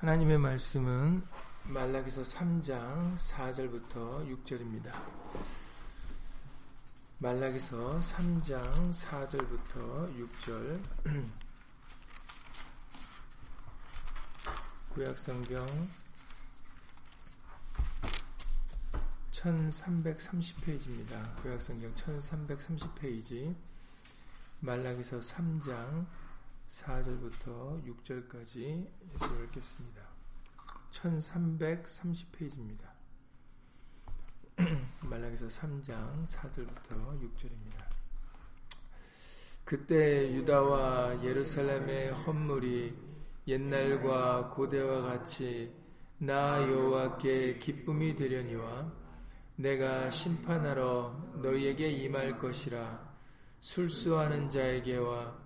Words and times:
하나님의 0.00 0.38
말씀은 0.38 1.22
말라기서 1.64 2.22
3장 2.22 3.18
4절부터 3.18 4.26
6절입니다. 4.44 4.94
말라기서 7.18 8.00
3장 8.00 8.94
4절부터 8.94 10.16
6절 10.16 10.82
구약성경 14.94 15.66
1330페이지입니다. 19.32 21.36
구약성경 21.42 21.94
1330페이지 21.94 23.54
말라기서 24.60 25.18
3장 25.18 26.06
4절부터 26.70 27.84
6절까지 27.84 28.86
예수를 29.12 29.44
읽겠습니다. 29.46 30.02
1330페이지입니다. 30.92 32.90
말라기서 35.04 35.48
3장 35.48 36.24
4절부터 36.24 37.20
6절입니다. 37.20 37.90
그때 39.64 40.32
유다와 40.32 41.24
예루살렘의 41.24 42.12
헌물이 42.12 42.96
옛날과 43.48 44.50
고대와 44.50 45.02
같이 45.02 45.74
나 46.18 46.60
여호와께 46.62 47.58
기쁨이 47.58 48.14
되려니와 48.14 48.92
내가 49.56 50.08
심판하러 50.10 51.38
너희에게 51.42 51.90
임할 51.90 52.38
것이라 52.38 53.10
술수하는 53.60 54.50
자에게와 54.50 55.39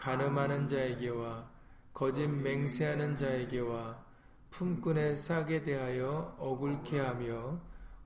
가늠하는 0.00 0.66
자에게와 0.66 1.46
거짓 1.92 2.26
맹세하는 2.26 3.16
자에게와 3.16 4.02
품꾼의 4.48 5.14
싹에 5.14 5.62
대하여 5.62 6.34
억울케 6.38 6.98
하며 6.98 7.60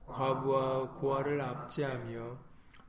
과부와 0.05 0.91
고아를 0.91 1.39
압제하며 1.39 2.37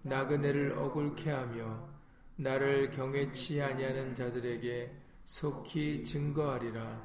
나그네를 0.03 0.77
억울케 0.77 1.31
하며 1.31 1.89
나를 2.35 2.91
경외치 2.91 3.63
아니하는 3.63 4.13
자들에게 4.13 4.93
속히 5.25 6.03
증거하리라. 6.03 7.01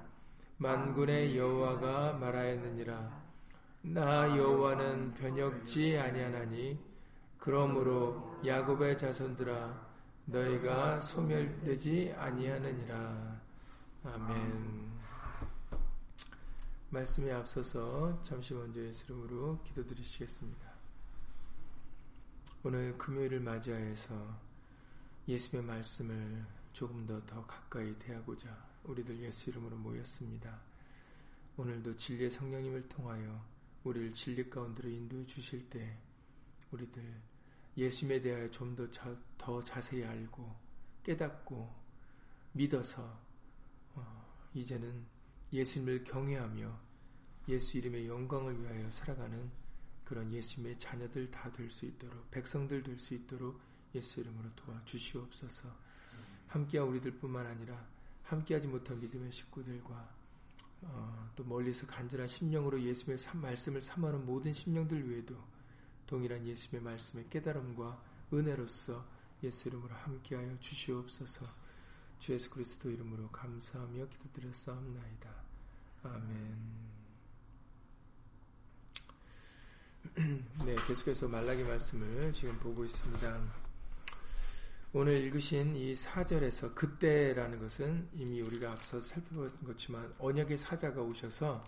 만군의 0.57 1.37
여호와가 1.37 2.13
말하였느니라. 2.13 3.21
나 3.83 4.37
여호와는 4.37 5.13
변혁지 5.13 5.97
아니하나니 5.97 6.79
그러므로 7.37 8.39
야곱의 8.43 8.97
자손들아 8.97 9.90
너희가 10.25 10.99
소멸되지 10.99 12.13
아니하느니라. 12.17 13.41
아멘. 14.03 14.91
말씀에 16.89 17.31
앞서서 17.31 18.21
잠시 18.21 18.53
먼저 18.53 18.81
예수 18.81 19.05
이름으로 19.05 19.61
기도드리시겠습니다. 19.63 20.71
오늘 22.63 22.97
금요일을 22.97 23.39
맞이하여서 23.39 24.39
예수의 25.27 25.63
말씀을 25.63 26.45
조금 26.73 27.05
더 27.05 27.25
더 27.25 27.45
가까이 27.45 27.97
대하고자 27.97 28.49
우리들 28.83 29.19
예수 29.21 29.49
이름으로 29.49 29.77
모였습니다. 29.77 30.59
오늘도 31.57 31.95
진리의 31.97 32.31
성령님을 32.31 32.87
통하여 32.87 33.43
우리를 33.83 34.13
진리 34.13 34.49
가운데로 34.49 34.89
인도해 34.89 35.25
주실 35.25 35.69
때 35.69 35.97
우리들 36.71 37.03
예수님에 37.77 38.21
대하여 38.21 38.49
좀 38.51 38.75
더 38.75 38.87
더 39.37 39.63
자세히 39.63 40.03
알고 40.03 40.55
깨닫고 41.03 41.73
믿어서 42.53 43.19
어, 43.95 44.25
이제는 44.53 45.05
예수님을 45.51 46.03
경외하며 46.03 46.79
예수 47.49 47.77
이름의 47.79 48.07
영광을 48.07 48.61
위하여 48.61 48.89
살아가는 48.91 49.49
그런 50.05 50.31
예수님의 50.31 50.77
자녀들 50.77 51.31
다 51.31 51.49
될 51.51 51.69
수 51.69 51.85
있도록 51.85 52.29
백성들 52.29 52.83
될 52.83 52.99
수 52.99 53.15
있도록 53.15 53.59
예수 53.95 54.19
이름으로 54.19 54.53
도와주시옵소서. 54.55 55.69
함께한 56.47 56.87
우리들뿐만 56.89 57.45
아니라 57.47 57.83
함께하지 58.23 58.67
못한 58.67 58.99
믿음의 58.99 59.31
식구들과 59.31 60.15
어, 60.83 61.31
또 61.35 61.43
멀리서 61.43 61.87
간절한 61.87 62.27
심령으로 62.27 62.81
예수님의 62.81 63.17
말씀을 63.33 63.81
삼하는 63.81 64.25
모든 64.25 64.53
심령들 64.53 65.09
외에도 65.09 65.35
동일한 66.11 66.45
예수님의 66.45 66.83
말씀의 66.83 67.29
깨달음과 67.29 68.03
은혜로서 68.33 69.01
예수 69.43 69.69
이름으로 69.69 69.95
함께하여 69.95 70.59
주시옵소서. 70.59 71.45
주 72.19 72.33
예수 72.33 72.49
그리스도 72.49 72.91
이름으로 72.91 73.29
감사하며 73.29 74.07
기도드렸사옵나이다. 74.09 75.29
아멘. 76.03 76.57
네, 80.65 80.75
계속해서 80.85 81.29
말라기 81.29 81.63
말씀을 81.63 82.33
지금 82.33 82.59
보고 82.59 82.83
있습니다. 82.83 83.41
오늘 84.91 85.13
읽으신 85.13 85.77
이 85.77 85.93
4절에서 85.93 86.75
그때라는 86.75 87.57
것은 87.57 88.09
이미 88.15 88.41
우리가 88.41 88.73
앞서 88.73 88.99
살펴본 88.99 89.63
것지만 89.63 90.13
언약의 90.19 90.57
사자가 90.57 91.01
오셔서 91.01 91.63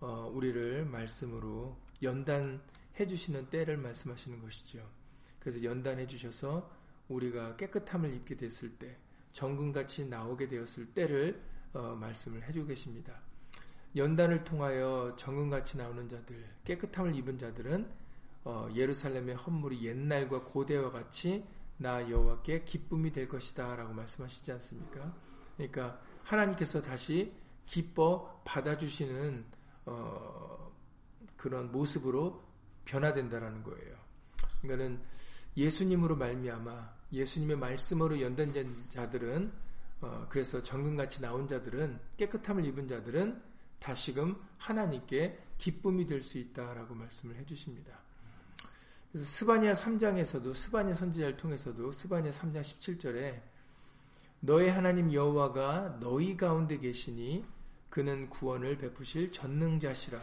어, 0.00 0.30
우리를 0.32 0.86
말씀으로 0.86 1.76
연단 2.02 2.62
해주시는 2.98 3.50
때를 3.50 3.76
말씀하시는 3.76 4.40
것이죠. 4.40 4.88
그래서 5.38 5.62
연단해 5.62 6.06
주셔서 6.06 6.70
우리가 7.08 7.56
깨끗함을 7.56 8.12
입게 8.14 8.36
됐을 8.36 8.76
때, 8.76 8.96
정금같이 9.32 10.06
나오게 10.06 10.48
되었을 10.48 10.94
때를 10.94 11.42
어, 11.72 11.94
말씀을 11.94 12.42
해주고 12.48 12.66
계십니다. 12.66 13.20
연단을 13.96 14.44
통하여 14.44 15.14
정금같이 15.16 15.76
나오는 15.78 16.08
자들, 16.08 16.44
깨끗함을 16.64 17.14
입은 17.16 17.38
자들은 17.38 17.90
어, 18.44 18.68
예루살렘의 18.74 19.36
헌물이 19.36 19.84
옛날과 19.84 20.44
고대와 20.44 20.90
같이 20.90 21.44
나 21.76 22.08
여호와께 22.10 22.64
기쁨이 22.64 23.12
될 23.12 23.28
것이다 23.28 23.76
라고 23.76 23.92
말씀하시지 23.94 24.50
않습니까? 24.52 25.14
그러니까 25.56 26.00
하나님께서 26.24 26.82
다시 26.82 27.32
기뻐 27.66 28.42
받아주시는 28.44 29.44
어, 29.86 30.72
그런 31.36 31.70
모습으로 31.70 32.42
변화된다라는 32.88 33.62
거예요. 33.62 33.96
그러니까는 34.62 35.00
예수님으로 35.56 36.16
말미암아 36.16 36.96
예수님의 37.12 37.56
말씀으로 37.56 38.20
연단된 38.20 38.74
자들은 38.88 39.52
어, 40.00 40.26
그래서 40.28 40.62
정금같이 40.62 41.20
나온 41.20 41.48
자들은 41.48 41.98
깨끗함을 42.16 42.64
입은 42.66 42.86
자들은 42.88 43.42
다시금 43.80 44.36
하나님께 44.58 45.38
기쁨이 45.58 46.06
될 46.06 46.22
수 46.22 46.38
있다라고 46.38 46.94
말씀을 46.94 47.36
해주십니다. 47.36 47.98
그래서 49.10 49.26
스바니아 49.26 49.72
3장에서도 49.72 50.54
스바니아 50.54 50.94
선지자를 50.94 51.36
통해서도 51.36 51.92
스바니아 51.92 52.30
3장 52.30 52.60
17절에 52.60 53.40
너의 54.40 54.70
하나님 54.70 55.12
여호와가 55.12 55.98
너희 56.00 56.36
가운데 56.36 56.78
계시니 56.78 57.44
그는 57.90 58.28
구원을 58.30 58.78
베푸실 58.78 59.32
전능자시라 59.32 60.20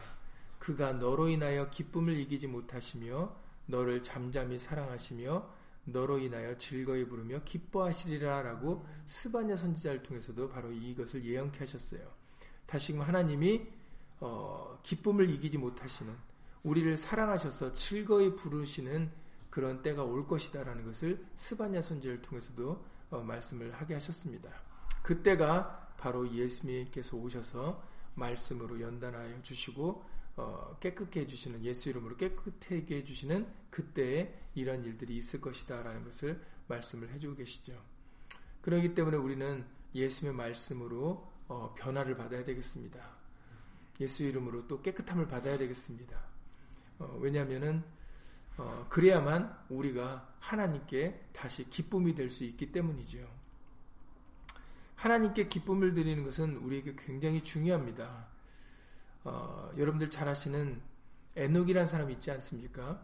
그가 0.66 0.94
너로 0.94 1.28
인하여 1.28 1.70
기쁨을 1.70 2.18
이기지 2.22 2.48
못하시며 2.48 3.36
너를 3.68 4.02
잠잠히 4.02 4.58
사랑하시며 4.58 5.48
너로 5.84 6.18
인하여 6.18 6.58
즐거이 6.58 7.06
부르며 7.08 7.44
기뻐하시리라 7.44 8.42
라고 8.42 8.84
스바냐 9.06 9.58
선지자를 9.58 10.02
통해서도 10.02 10.50
바로 10.50 10.72
이것을 10.72 11.24
예언케 11.24 11.59
하셨어요. 11.59 12.12
다시금 12.66 13.02
하나님이 13.02 13.62
어, 14.20 14.80
기쁨을 14.81 15.30
이기지 15.30 15.59
못하시는 15.59 16.12
우리를 16.64 16.97
사랑하셔서 16.97 17.74
즐거이 17.74 18.36
부르시는 18.36 19.12
그런 19.52 19.84
때가 19.84 20.03
올 20.03 20.26
것이다라는 20.26 20.84
것을 20.84 21.24
스바냐 21.36 21.84
선지자를 21.84 22.24
통해서도 22.24 22.84
어, 23.12 23.20
말씀을 23.20 23.72
하게 23.72 23.94
하셨습니다. 23.94 24.50
그때가 25.03 25.94
바로 25.96 26.28
예수님께서 26.28 27.17
오셔서 27.17 27.84
말씀으로 28.16 28.82
연단하여 28.82 29.44
주시고 29.44 30.15
어, 30.37 30.78
깨끗게 30.79 31.22
해주시는 31.22 31.64
예수 31.64 31.90
이름으로 31.90 32.17
깨끗하게 32.17 32.97
해주시는 32.97 33.47
그때에 33.70 34.34
이런 34.53 34.84
일들이 34.84 35.16
있을 35.16 35.40
것이다 35.40 35.82
라는 35.84 36.03
것을 36.03 36.41
말씀을 36.67 37.09
해주고 37.14 37.35
계시죠. 37.35 37.82
그렇기 38.61 38.96
때문에 38.96 39.17
우리는 39.17 39.66
예수님의 39.93 40.35
말씀으로 40.35 41.32
어, 41.47 41.73
변화를 41.78 42.17
받아야 42.17 42.43
되겠습니다. 42.43 43.16
예수 44.02 44.23
이름으로 44.23 44.67
또 44.67 44.82
깨끗함을 44.82 45.28
받아야 45.28 45.58
되겠습니다. 45.58 46.22
어, 46.99 47.17
왜냐하면은 47.22 47.84
어, 48.58 48.85
그래야만 48.90 49.66
우리가 49.70 50.35
하나님께 50.40 51.29
다시 51.34 51.70
기쁨이 51.70 52.14
될 52.16 52.29
수 52.29 52.43
있기 52.43 52.72
때문이죠. 52.72 53.26
하나님께 54.96 55.47
기쁨을 55.47 55.93
드리는 55.93 56.23
것은 56.23 56.58
우리에게 56.58 56.96
굉장히 56.97 57.43
중요합니다. 57.43 58.28
어, 59.26 59.72
여러분들 59.76 60.10
잘 60.10 60.28
아시는 60.28 60.80
에녹이라는 61.36 61.88
사람이 61.88 62.14
있지 62.14 62.30
않습니까? 62.32 63.04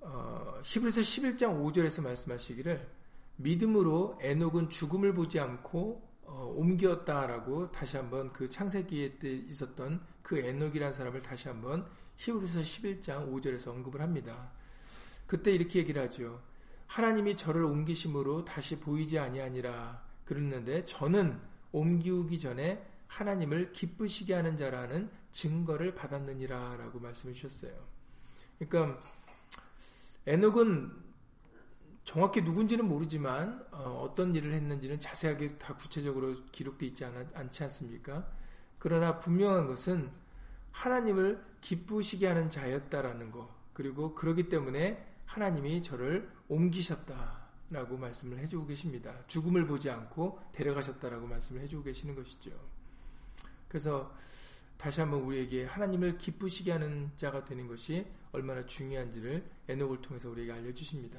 어, 0.00 0.60
히브리서 0.64 1.02
11장 1.02 1.62
5절에서 1.62 2.02
말씀하시기를 2.02 2.88
믿음으로 3.36 4.18
에녹은 4.20 4.70
죽음을 4.70 5.14
보지 5.14 5.38
않고 5.38 6.02
어, 6.24 6.54
옮겼다라고 6.56 7.70
다시 7.70 7.98
한번 7.98 8.32
그 8.32 8.48
창세기에 8.48 9.18
때 9.18 9.30
있었던 9.30 10.00
그 10.22 10.38
에녹이라는 10.38 10.94
사람을 10.94 11.20
다시 11.20 11.48
한번 11.48 11.86
히브리서 12.16 12.60
11장 12.62 13.30
5절에서 13.30 13.68
언급을 13.68 14.00
합니다. 14.00 14.52
그때 15.26 15.52
이렇게 15.52 15.80
얘기를 15.80 16.02
하죠. 16.02 16.40
하나님이 16.86 17.36
저를 17.36 17.64
옮기심으로 17.64 18.46
다시 18.46 18.80
보이지 18.80 19.18
아니하니라 19.18 20.02
그랬는데 20.24 20.86
저는 20.86 21.38
옮기기 21.72 22.38
전에 22.38 22.91
하나님을 23.12 23.72
기쁘시게 23.72 24.32
하는 24.32 24.56
자라는 24.56 25.10
증거를 25.32 25.94
받았느니라 25.94 26.76
라고 26.76 26.98
말씀해 26.98 27.34
주셨어요. 27.34 27.72
그러니까 28.58 28.98
에녹은 30.26 30.90
정확히 32.04 32.42
누군지는 32.42 32.88
모르지만 32.88 33.66
어, 33.70 34.12
떤 34.16 34.34
일을 34.34 34.52
했는지는 34.54 34.98
자세하게 34.98 35.58
다 35.58 35.76
구체적으로 35.76 36.34
기록되어 36.52 36.88
있지 36.88 37.04
않, 37.04 37.30
않지 37.34 37.62
않습니까? 37.64 38.26
그러나 38.78 39.18
분명한 39.18 39.66
것은 39.66 40.10
하나님을 40.70 41.44
기쁘시게 41.60 42.26
하는 42.26 42.48
자였다라는 42.48 43.30
것 43.30 43.48
그리고 43.74 44.14
그러기 44.14 44.48
때문에 44.48 45.06
하나님이 45.26 45.82
저를 45.82 46.30
옮기셨다라고 46.48 47.98
말씀을 47.98 48.38
해주고 48.38 48.66
계십니다. 48.66 49.14
죽음을 49.26 49.66
보지 49.66 49.90
않고 49.90 50.40
데려가셨다라고 50.52 51.26
말씀을 51.26 51.60
해주고 51.62 51.84
계시는 51.84 52.14
것이죠. 52.14 52.71
그래서 53.72 54.14
다시 54.76 55.00
한번 55.00 55.22
우리에게 55.22 55.64
하나님을 55.64 56.18
기쁘시게 56.18 56.72
하는 56.72 57.10
자가 57.16 57.42
되는 57.46 57.66
것이 57.66 58.06
얼마나 58.32 58.66
중요한지를 58.66 59.42
에녹을 59.66 60.02
통해서 60.02 60.28
우리에게 60.28 60.52
알려주십니다. 60.52 61.18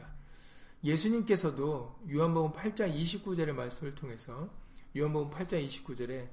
예수님께서도 0.83 2.01
요한복음 2.11 2.51
8장 2.51 2.93
29절의 2.93 3.53
말씀을 3.53 3.95
통해서 3.95 4.53
요한복음 4.95 5.31
8장 5.35 5.65
29절에 5.65 6.29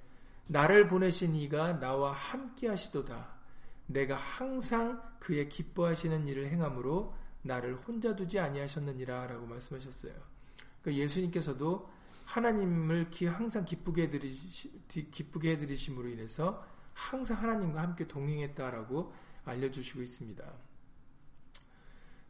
나를 0.46 0.88
보내신 0.88 1.34
이가 1.34 1.80
나와 1.80 2.12
함께 2.12 2.68
하시도다. 2.68 3.40
내가 3.86 4.16
항상 4.16 5.02
그의 5.20 5.48
기뻐하시는 5.48 6.28
일을 6.28 6.50
행함으로 6.50 7.14
나를 7.42 7.76
혼자 7.76 8.14
두지 8.14 8.38
아니하셨느니라 8.38 9.26
라고 9.26 9.46
말씀하셨어요. 9.46 10.12
그러니까 10.82 11.02
예수님께서도 11.02 11.88
하나님을 12.30 13.10
항상 13.28 13.64
기쁘게 13.64 14.02
해드리시, 14.04 14.70
기쁘게 15.10 15.52
해드리심으로 15.52 16.08
인해서 16.08 16.64
항상 16.92 17.42
하나님과 17.42 17.82
함께 17.82 18.06
동행했다라고 18.06 19.12
알려주시고 19.44 20.00
있습니다. 20.02 20.52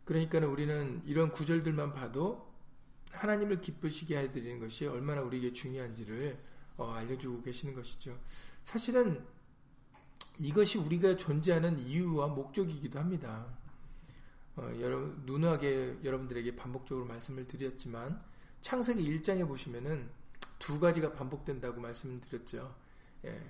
그러니까 0.05 0.39
우리는 0.39 1.03
이런 1.05 1.31
구절들만 1.31 1.93
봐도 1.93 2.51
하나님을 3.11 3.61
기쁘시게 3.61 4.17
해드리는 4.17 4.59
것이 4.59 4.87
얼마나 4.87 5.21
우리에게 5.21 5.53
중요한지를 5.53 6.39
어, 6.79 6.93
알려주고 6.93 7.43
계시는 7.43 7.75
것이죠. 7.75 8.19
사실은 8.63 9.23
이것이 10.39 10.79
우리가 10.79 11.17
존재하는 11.17 11.79
이유와 11.79 12.29
목적이기도 12.29 12.99
합니다. 12.99 13.47
어, 14.57 14.63
여러분, 14.81 15.23
누누하게 15.27 15.99
여러분들에게 16.03 16.57
반복적으로 16.57 17.05
말씀을 17.07 17.47
드렸지만, 17.47 18.23
창세기 18.61 19.03
1장에 19.21 19.47
보시면은 19.47 20.11
두 20.59 20.79
가지가 20.79 21.13
반복된다고 21.13 21.81
말씀드렸죠. 21.81 22.75
예. 23.25 23.41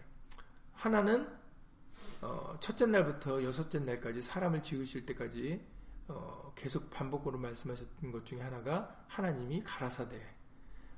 하나는, 0.72 1.28
어, 2.22 2.56
첫째 2.60 2.86
날부터 2.86 3.42
여섯째 3.42 3.80
날까지 3.80 4.22
사람을 4.22 4.62
지으실 4.62 5.06
때까지 5.06 5.64
어, 6.08 6.52
계속 6.56 6.90
반복으로 6.90 7.38
말씀하셨던 7.38 8.10
것 8.10 8.26
중에 8.26 8.40
하나가 8.40 9.04
하나님이 9.08 9.60
가라사대. 9.60 10.20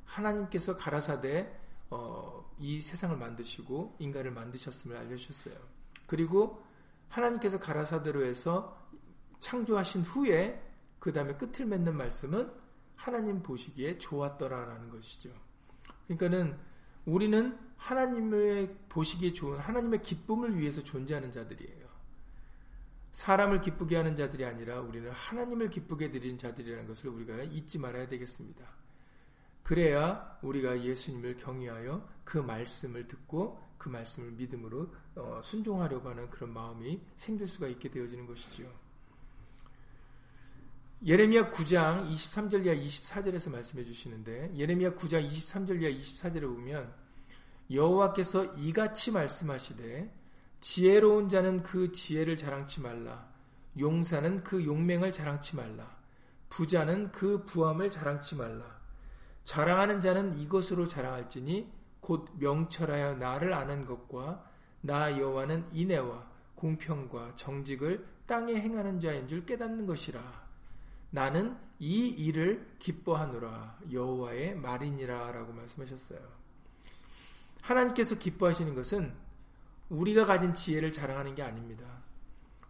하나님께서 0.05 0.77
가라사대 0.77 1.59
어, 1.91 2.51
이 2.59 2.81
세상을 2.81 3.17
만드시고 3.17 3.97
인간을 3.99 4.31
만드셨음을 4.31 4.97
알려주셨어요. 4.97 5.55
그리고 6.07 6.63
하나님께서 7.09 7.59
가라사대로 7.59 8.25
해서 8.25 8.79
창조하신 9.41 10.03
후에 10.03 10.63
그 10.99 11.13
다음에 11.13 11.35
끝을 11.35 11.67
맺는 11.67 11.97
말씀은 11.97 12.62
하나님 13.03 13.43
보시기에 13.43 13.99
좋았더라라는 13.99 14.89
것이죠. 14.91 15.31
그러니까는 16.07 16.57
우리는 17.05 17.59
하나님의 17.77 18.77
보시기에 18.89 19.33
좋은 19.33 19.59
하나님의 19.59 20.03
기쁨을 20.03 20.57
위해서 20.57 20.81
존재하는 20.85 21.33
자들이에요. 21.33 21.83
사람을 23.11 23.61
기쁘게 23.61 23.97
하는 23.97 24.15
자들이 24.15 24.45
아니라 24.45 24.81
우리는 24.81 25.11
하나님을 25.11 25.69
기쁘게 25.71 26.13
드리는 26.13 26.39
자들이라는 26.39 26.87
것을 26.87 27.11
우리가 27.11 27.43
잊지 27.43 27.81
말아야 27.81 28.07
되겠습니다. 28.07 28.65
그래야 29.65 30.39
우리가 30.43 30.83
예수님을 30.85 31.39
경외하여 31.39 32.09
그 32.23 32.39
말씀을 32.39 33.09
듣고 33.09 33.61
그 33.79 33.89
말씀을 33.89 34.31
믿음으로 34.33 34.95
어, 35.17 35.41
순종하려고 35.43 36.09
하는 36.09 36.31
그런 36.31 36.53
마음이 36.53 37.01
생길 37.17 37.49
수가 37.49 37.67
있게 37.67 37.91
되어지는 37.91 38.27
것이죠. 38.29 38.73
예레미야 41.05 41.51
9장 41.51 42.09
23절 42.09 42.65
이하 42.65 42.77
24절에서 42.77 43.51
말씀해 43.51 43.85
주시는데 43.85 44.53
예레미야 44.55 44.95
9장 44.95 45.29
23절 45.29 45.83
이하 45.83 45.91
24절에 45.91 46.43
보면 46.43 46.95
여호와께서 47.73 48.45
이같이 48.59 49.11
말씀하시되 49.11 50.15
지혜로운 50.61 51.29
자는 51.29 51.65
그 51.65 51.91
지혜를 51.91 52.37
자랑치 52.37 52.81
말라. 52.81 53.29
용사는 53.81 54.45
그 54.45 54.65
용맹을 54.65 55.11
자랑치 55.11 55.57
말라. 55.57 55.91
부자는 56.51 57.11
그 57.11 57.45
부함을 57.47 57.91
자랑치 57.91 58.37
말라. 58.37 58.65
자랑하는 59.45 60.01
자는 60.01 60.39
이것으로 60.39 60.87
자랑할지니 60.87 61.69
곧 61.99 62.29
명철하여 62.39 63.17
나를 63.17 63.55
아는 63.55 63.87
것과 63.87 64.49
나 64.83 65.19
여호와는 65.19 65.67
인애와 65.73 66.31
공평과 66.55 67.35
정직을 67.35 68.07
땅에 68.27 68.55
행하는 68.55 69.01
자인 69.01 69.27
줄 69.27 69.45
깨닫는 69.45 69.87
것이라 69.87 70.42
나는 71.13 71.57
이 71.79 72.09
일을 72.09 72.75
기뻐하노라 72.79 73.81
여호와의 73.93 74.57
말이니라라고 74.57 75.53
말씀하셨어요. 75.53 76.21
하나님께서 77.61 78.17
기뻐하시는 78.17 78.75
것은 78.75 79.15
우리가 79.91 80.25
가진 80.25 80.55
지혜를 80.55 80.91
자랑하는 80.91 81.35
게 81.35 81.43
아닙니다. 81.43 81.85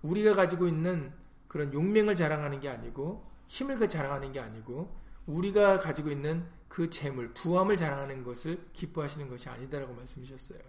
우리가 0.03 0.35
가지고 0.35 0.67
있는 0.67 1.13
그런 1.47 1.73
용맹을 1.73 2.17
자랑하는 2.17 2.59
게 2.59 2.69
아니고 2.69 3.31
힘을 3.47 3.77
그 3.77 3.87
자랑하는 3.87 4.33
게 4.33 4.41
아니고 4.41 5.01
우리가 5.27 5.79
가지고 5.79 6.11
있는 6.11 6.45
그 6.69 6.91
재물, 6.91 7.33
부함을 7.33 7.77
자랑하는 7.77 8.25
것을 8.25 8.67
기뻐하시는 8.73 9.29
것이 9.29 9.49
아니다라고 9.49 9.95
말씀하셨어요. 9.95 10.61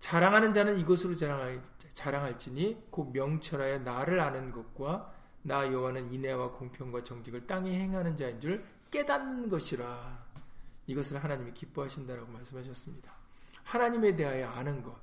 자랑하는 0.00 0.52
자는 0.52 0.78
이것으로 0.80 1.14
자랑할, 1.14 1.62
자랑할지니 1.94 2.86
곧 2.90 3.12
명철하여 3.12 3.80
나를 3.80 4.18
아는 4.18 4.50
것과 4.50 5.19
나 5.42 5.66
여호와는 5.66 6.12
인애와 6.12 6.52
공평과 6.52 7.02
정직을 7.02 7.46
땅에 7.46 7.72
행하는 7.72 8.16
자인 8.16 8.40
줄 8.40 8.64
깨닫는 8.90 9.48
것이라. 9.48 10.26
이것을 10.86 11.22
하나님이 11.22 11.52
기뻐하신다라고 11.52 12.30
말씀하셨습니다. 12.32 13.12
하나님에 13.62 14.16
대하여 14.16 14.48
아는 14.48 14.82
것. 14.82 14.96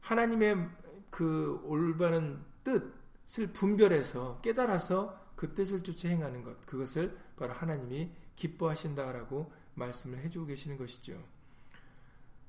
하나님의 0.00 0.68
그 1.10 1.60
올바른 1.64 2.42
뜻을 2.62 3.52
분별해서 3.52 4.40
깨달아서 4.40 5.26
그 5.34 5.54
뜻을 5.54 5.82
쫓아 5.82 6.08
행하는 6.08 6.42
것. 6.42 6.64
그것을 6.64 7.18
바로 7.36 7.52
하나님이 7.52 8.10
기뻐하신다라고 8.36 9.52
말씀을 9.74 10.18
해주고 10.20 10.46
계시는 10.46 10.78
것이죠. 10.78 11.22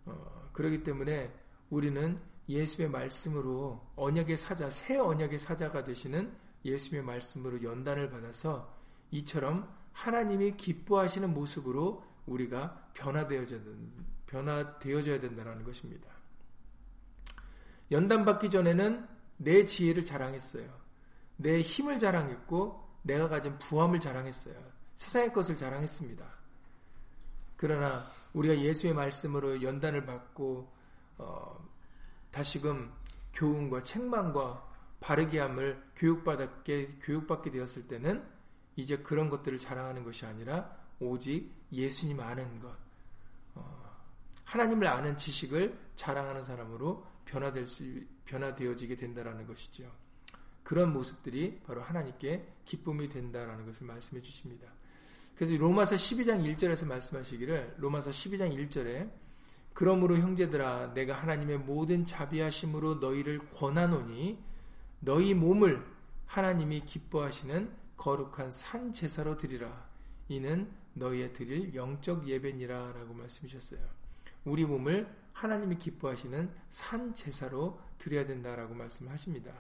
어, 0.06 0.50
그렇기 0.54 0.84
때문에 0.84 1.34
우리는 1.70 2.20
예수의 2.48 2.90
말씀으로 2.90 3.86
언약의 3.96 4.38
사자, 4.38 4.70
새 4.70 4.98
언약의 4.98 5.40
사자가 5.40 5.84
되시는 5.84 6.32
예수님의 6.68 7.06
말씀으로 7.06 7.64
연단을 7.64 8.10
받아서 8.10 8.76
이처럼 9.12 9.74
하나님이 9.94 10.58
기뻐하시는 10.58 11.34
모습으로 11.34 12.04
우리가 12.28 12.92
변화되어져야, 12.94 13.60
된다는 15.22 15.64
것입니다. 15.64 16.10
연단받기 17.90 18.50
전에는 18.50 19.08
내 19.38 19.66
지혜를 19.66 20.04
자랑했어요. 20.04 20.68
내 21.38 21.62
힘을 21.62 22.00
자랑했고 22.00 22.86
내가 23.04 23.30
가진 23.30 23.58
부함을 23.60 24.00
자랑했어요. 24.00 24.56
세상의 24.96 25.32
것을 25.32 25.56
자랑했습니다. 25.56 26.26
그러나 27.56 28.04
우리가 28.34 28.58
예수의 28.58 28.94
말씀으로 28.94 29.64
연단을 29.64 30.06
받고 30.06 30.72
어, 31.18 31.68
다시금 32.32 32.92
교훈과 33.34 33.84
책망과 33.84 34.67
바르게 35.08 35.40
함을 35.40 35.82
교육받게 35.96 36.98
교육받게 37.02 37.50
되었을 37.50 37.88
때는 37.88 38.26
이제 38.76 38.98
그런 38.98 39.30
것들을 39.30 39.58
자랑하는 39.58 40.04
것이 40.04 40.26
아니라 40.26 40.76
오직 41.00 41.50
예수님 41.72 42.20
아는 42.20 42.60
것, 42.60 42.78
어, 43.56 43.96
하나님을 44.44 44.86
아는 44.86 45.16
지식을 45.16 45.80
자랑하는 45.96 46.44
사람으로 46.44 47.06
변화될 47.24 47.68
수 47.68 47.86
변화되어지게 48.26 48.98
된다라는 48.98 49.48
것이죠. 49.48 49.90
그런 50.62 50.92
모습들이 50.92 51.62
바로 51.66 51.82
하나님께 51.82 52.56
기쁨이 52.66 53.08
된다라는 53.08 53.66
것을 53.66 53.88
말씀해 53.88 54.22
주십니다. 54.22 54.68
그래서 55.36 55.56
로마서 55.56 55.96
12장 55.96 56.44
1절에서 56.54 56.86
말씀하시기를 56.86 57.76
로마서 57.78 58.10
12장 58.10 58.54
1절에 58.54 59.10
그러므로 59.72 60.18
형제들아 60.18 60.94
내가 60.94 61.14
하나님의 61.14 61.60
모든 61.60 62.04
자비하심으로 62.04 62.96
너희를 62.96 63.52
권하노니 63.52 64.57
너희 65.00 65.34
몸을 65.34 65.86
하나님이 66.26 66.82
기뻐하시는 66.82 67.72
거룩한 67.98 68.52
산 68.52 68.92
제사로 68.92 69.38
드리라 69.38 69.88
이는 70.28 70.72
너희의 70.94 71.34
드릴 71.34 71.74
영적 71.74 72.28
예배니라 72.28 72.94
라고 72.94 73.14
말씀하셨어요. 73.14 73.80
우리 74.46 74.66
몸을 74.66 75.08
하나님이 75.34 75.78
기뻐하시는 75.78 76.52
산 76.70 77.14
제사로 77.14 77.80
드려야 77.98 78.26
된다라고 78.26 78.74
말씀하십니다. 78.74 79.52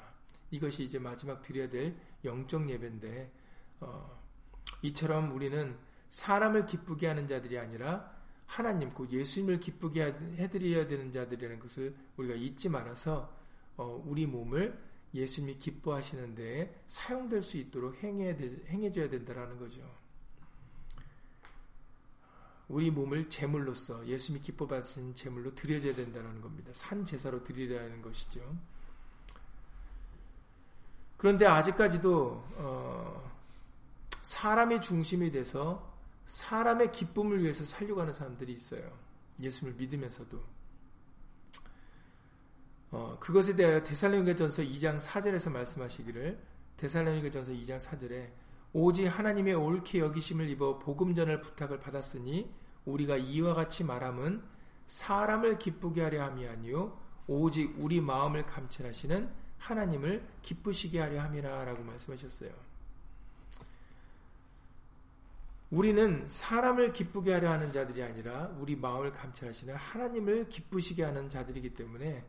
이것이 0.50 0.84
이제 0.84 0.98
마지막 0.98 1.41
드려야 1.41 1.70
될 1.70 1.96
영적 2.24 2.70
예배인데 2.70 3.32
어, 3.82 4.20
이처럼 4.82 5.32
우리는 5.32 5.77
사람을 6.10 6.65
기쁘게 6.65 7.08
하는 7.08 7.27
자들이 7.27 7.60
아니라 7.60 8.17
하나님, 8.46 8.89
그 8.89 9.08
예수님을 9.10 9.60
기쁘게 9.60 10.03
해드려야 10.38 10.88
되는 10.88 11.12
자들이라는 11.12 11.60
것을 11.60 11.96
우리가 12.15 12.36
잊지 12.36 12.70
말아서 12.70 13.36
어, 13.75 14.01
우리 14.06 14.25
몸을 14.25 14.87
예수님이 15.13 15.57
기뻐하시는 15.57 16.35
데에 16.35 16.73
사용될 16.87 17.41
수 17.41 17.57
있도록 17.57 18.03
행해, 18.03 18.37
행해줘야 18.67 19.09
된다는 19.09 19.57
거죠. 19.57 19.81
우리 22.67 22.91
몸을 22.91 23.29
제물로서 23.29 24.05
예수님이 24.05 24.43
기뻐받으신 24.43 25.15
제물로 25.15 25.55
드려져야 25.55 25.95
된다는 25.95 26.41
겁니다. 26.41 26.71
산 26.73 27.05
제사로 27.05 27.43
드리라는 27.43 28.01
것이죠. 28.01 28.41
그런데 31.15 31.45
아직까지도 31.45 32.43
어, 32.57 33.31
사람의 34.21 34.81
중심이 34.81 35.31
돼서 35.31 35.95
사람의 36.25 36.91
기쁨을 36.91 37.41
위해서 37.41 37.63
살려고 37.63 38.01
하는 38.01 38.11
사람들이 38.11 38.51
있어요. 38.51 38.91
예수님을 39.39 39.77
믿으면서도. 39.79 40.56
어, 42.91 43.17
그것에 43.20 43.56
대하여 43.56 43.84
데살로니가전서 43.84 44.63
2장 44.63 45.00
4절에서 45.00 45.51
말씀하시기를 45.51 46.39
데살로니가전서 46.77 47.51
2장 47.51 47.79
4절에 47.79 48.29
오직 48.74 49.08
하나님의 49.08 49.56
옳게 49.56 50.00
여기심을 50.00 50.50
입어 50.50 50.79
복음전을 50.79 51.41
부탁을 51.41 51.79
받았으니 51.79 52.53
우리가 52.86 53.17
이와 53.17 53.53
같이 53.53 53.84
말함은 53.84 54.41
사람을 54.86 55.58
기쁘게 55.58 56.01
하려 56.01 56.24
함이 56.24 56.48
아니요 56.48 56.98
오직 57.27 57.75
우리 57.77 58.00
마음을 58.00 58.46
감찰하시는 58.46 59.29
하나님을 59.58 60.25
기쁘시게 60.41 61.00
하려 61.00 61.22
함이라라고 61.24 61.84
말씀하셨어요. 61.84 62.51
우리는 65.70 66.25
사람을 66.29 66.94
기쁘게 66.94 67.34
하려 67.34 67.51
하는 67.51 67.74
자들이 67.74 68.01
아니라 68.01 68.56
우리 68.60 68.77
마음을 68.77 69.12
감찰하시는 69.12 69.75
하나님을 69.75 70.48
기쁘시게 70.48 71.03
하는 71.03 71.27
자들이기 71.27 71.74
때문에 71.74 72.24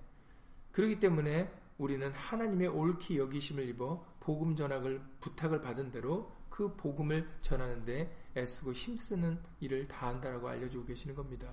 그렇기 0.78 1.00
때문에 1.00 1.52
우리는 1.76 2.08
하나님의 2.12 2.68
옳게 2.68 3.18
여기심을 3.18 3.68
입어 3.70 4.06
복음 4.20 4.54
전학을 4.54 5.02
부탁을 5.20 5.60
받은 5.60 5.90
대로 5.90 6.32
그 6.48 6.76
복음을 6.76 7.28
전하는데 7.40 8.30
애쓰고 8.36 8.74
힘쓰는 8.74 9.40
일을 9.58 9.88
다한다라고 9.88 10.48
알려주고 10.48 10.86
계시는 10.86 11.16
겁니다. 11.16 11.52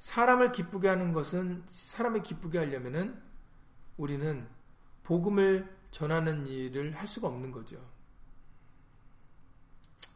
사람을 0.00 0.52
기쁘게 0.52 0.86
하는 0.86 1.14
것은 1.14 1.62
사람을 1.66 2.24
기쁘게 2.24 2.58
하려면은 2.58 3.18
우리는 3.96 4.46
복음을 5.02 5.66
전하는 5.90 6.46
일을 6.46 6.94
할 6.94 7.06
수가 7.06 7.28
없는 7.28 7.52
거죠. 7.52 7.82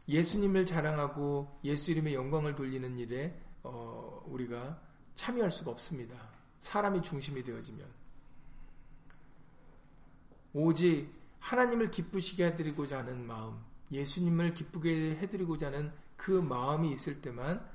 예수님을 0.07 0.67
자랑하고 0.67 1.59
예수 1.63 1.89
이름의 1.89 2.13
영광을 2.13 2.53
돌리는 2.53 2.99
일에 2.99 3.41
어, 3.63 4.23
우리가 4.27 4.84
참여할 5.15 5.49
수가 5.51 5.71
없습니다. 5.71 6.15
사람이 6.59 7.01
중심이 7.01 7.43
되어지면 7.43 7.87
오직 10.53 11.09
하나님을 11.39 11.91
기쁘시게 11.91 12.45
해드리고자 12.45 12.99
하는 12.99 13.25
마음, 13.27 13.59
예수님을 13.91 14.53
기쁘게 14.53 15.17
해드리고자 15.17 15.67
하는 15.67 15.91
그 16.15 16.31
마음이 16.31 16.91
있을 16.91 17.21
때만 17.21 17.65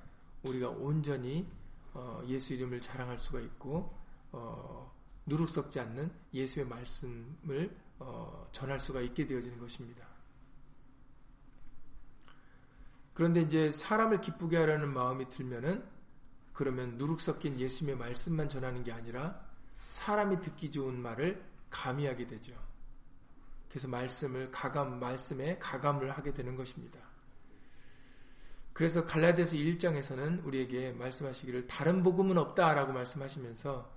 우리가 0.42 0.70
온전히 0.70 1.46
어, 1.92 2.22
예수 2.26 2.54
이름을 2.54 2.80
자랑할 2.80 3.18
수가 3.18 3.40
있고 3.40 3.94
어, 4.32 4.90
누룩 5.26 5.48
섞지 5.48 5.78
않는 5.80 6.10
예수의 6.32 6.66
말씀을 6.66 7.76
어, 7.98 8.48
전할 8.52 8.78
수가 8.78 9.00
있게 9.02 9.26
되어지는 9.26 9.58
것입니다. 9.58 10.06
그런데 13.12 13.42
이제 13.42 13.70
사람을 13.70 14.20
기쁘게 14.20 14.56
하려는 14.56 14.92
마음이 14.92 15.28
들면은 15.28 15.84
그러면 16.60 16.98
누룩 16.98 17.22
섞인 17.22 17.58
예수님의 17.58 17.96
말씀만 17.96 18.50
전하는 18.50 18.84
게 18.84 18.92
아니라 18.92 19.40
사람이 19.88 20.42
듣기 20.42 20.70
좋은 20.70 20.94
말을 21.00 21.42
가미하게 21.70 22.26
되죠. 22.26 22.52
그래서 23.70 23.88
말씀을 23.88 24.50
가감 24.50 25.00
말씀에 25.00 25.56
가감을 25.56 26.10
하게 26.10 26.34
되는 26.34 26.56
것입니다. 26.56 27.00
그래서 28.74 29.06
갈라디아서 29.06 29.56
1장에서는 29.56 30.44
우리에게 30.44 30.92
말씀하시기를 30.92 31.66
다른 31.66 32.02
복음은 32.02 32.36
없다라고 32.36 32.92
말씀하시면서 32.92 33.90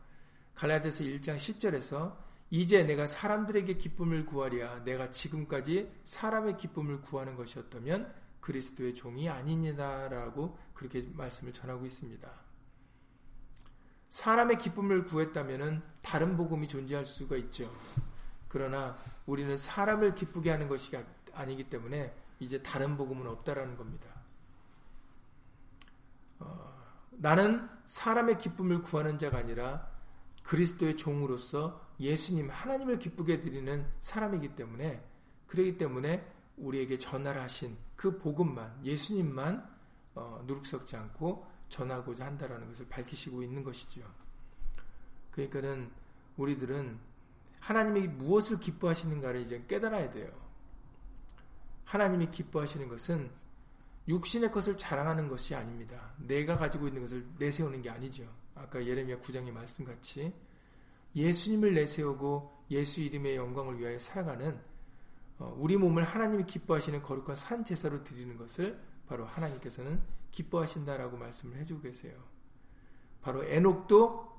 갈라디아서 0.55 1.03
1장 1.03 1.35
10절에서 1.35 2.15
이제 2.49 2.85
내가 2.85 3.07
사람들에게 3.07 3.73
기쁨을 3.73 4.25
구하랴 4.25 4.85
내가 4.85 5.09
지금까지 5.09 5.91
사람의 6.05 6.55
기쁨을 6.55 7.01
구하는 7.01 7.35
것이었다면 7.35 8.13
그리스도의 8.39 8.95
종이 8.95 9.27
아니니다라고 9.27 10.57
그렇게 10.73 11.05
말씀을 11.11 11.51
전하고 11.51 11.85
있습니다. 11.85 12.42
사람의 14.13 14.59
기쁨을 14.59 15.05
구했다면 15.05 15.81
다른 16.03 16.37
복음이 16.37 16.67
존재할 16.67 17.03
수가 17.03 17.35
있죠. 17.37 17.67
그러나 18.47 18.95
우리는 19.25 19.57
사람을 19.57 20.13
기쁘게 20.13 20.51
하는 20.51 20.67
것이 20.67 20.95
아니기 21.33 21.63
때문에 21.63 22.13
이제 22.39 22.61
다른 22.61 22.95
복음은 22.95 23.25
없다라는 23.25 23.75
겁니다. 23.75 24.07
어, 26.37 26.79
나는 27.09 27.67
사람의 27.87 28.37
기쁨을 28.37 28.83
구하는 28.83 29.17
자가 29.17 29.39
아니라 29.39 29.89
그리스도의 30.43 30.95
종으로서 30.95 31.83
예수님 31.99 32.51
하나님을 32.51 32.99
기쁘게 32.99 33.41
드리는 33.41 33.83
사람이기 33.99 34.55
때문에 34.55 35.03
그러기 35.47 35.79
때문에 35.79 36.31
우리에게 36.57 36.99
전하라 36.99 37.41
하신 37.41 37.75
그 37.95 38.19
복음만 38.19 38.77
예수님만 38.83 39.67
어, 40.13 40.43
누룩 40.45 40.67
섞지 40.67 40.97
않고 40.97 41.52
전하고자 41.73 42.25
한다라는 42.25 42.67
것을 42.67 42.87
밝히시고 42.87 43.41
있는 43.41 43.63
것이죠. 43.63 44.01
그러니까는 45.31 45.89
우리들은 46.37 46.99
하나님이 47.59 48.07
무엇을 48.07 48.59
기뻐하시는가를 48.59 49.41
이제 49.41 49.63
깨달아야 49.67 50.11
돼요. 50.11 50.31
하나님이 51.85 52.29
기뻐하시는 52.29 52.87
것은 52.87 53.31
육신의 54.07 54.51
것을 54.51 54.77
자랑하는 54.77 55.27
것이 55.27 55.55
아닙니다. 55.55 56.13
내가 56.17 56.57
가지고 56.57 56.87
있는 56.87 57.01
것을 57.01 57.25
내세우는 57.39 57.81
게 57.81 57.89
아니죠. 57.89 58.31
아까 58.53 58.85
예레미야 58.85 59.19
9장의 59.19 59.51
말씀같이 59.51 60.33
예수님을 61.15 61.73
내세우고 61.73 62.65
예수 62.69 63.01
이름의 63.01 63.35
영광을 63.35 63.79
위하여 63.79 63.97
살아가는 63.97 64.59
어, 65.39 65.55
우리 65.57 65.77
몸을 65.77 66.03
하나님이 66.03 66.45
기뻐하시는 66.45 67.01
거룩한 67.01 67.35
산 67.35 67.65
제사로 67.65 68.03
드리는 68.03 68.37
것을 68.37 68.79
바로 69.07 69.25
하나님께서는 69.25 70.01
기뻐하신다라고 70.33 71.17
말씀을 71.17 71.57
해주고 71.59 71.81
계세요. 71.81 72.21
바로 73.21 73.45
에녹도 73.45 74.33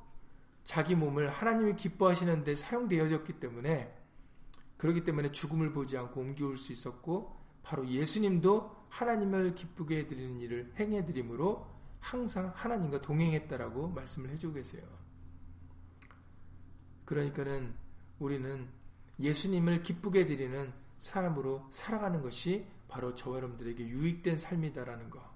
자기 0.65 0.95
몸을 0.95 1.31
하나님이 1.31 1.77
기뻐하시는데 1.77 2.57
사용되어졌기 2.57 3.35
때문에 3.35 3.97
그렇기 4.77 5.05
때문에 5.05 5.31
죽음을 5.31 5.73
보지 5.73 5.97
않고 5.97 6.21
옮겨올 6.21 6.59
수 6.59 6.73
있었고 6.73 7.41
바로 7.63 7.89
예수님도 7.89 8.85
하나님을 8.91 9.55
기쁘게 9.55 10.01
해드리는 10.01 10.39
일을 10.41 10.75
행해드림으로 10.79 11.67
항상 12.01 12.53
하나님과 12.55 13.01
동행했다라고 13.01 13.89
말씀을 13.89 14.31
해주고 14.31 14.55
계세요. 14.55 14.83
그러니까는 17.05 17.75
우리는 18.19 18.69
예수님을 19.21 19.83
기쁘게 19.83 20.27
드리는 20.27 20.73
사람으로 20.99 21.67
살아가는 21.71 22.21
것이 22.21 22.67
바로 22.89 23.15
저와 23.15 23.37
여러분들에게 23.39 23.87
유익된 23.87 24.37
삶이다라는 24.37 25.11
것. 25.11 25.34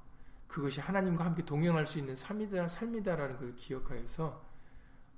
그것이 0.48 0.80
하나님과 0.80 1.24
함께 1.24 1.44
동행할 1.44 1.86
수 1.86 1.98
있는 1.98 2.16
삶이다, 2.16 2.66
삶이다라는 2.66 3.36
것을 3.36 3.54
기억하여서 3.54 4.48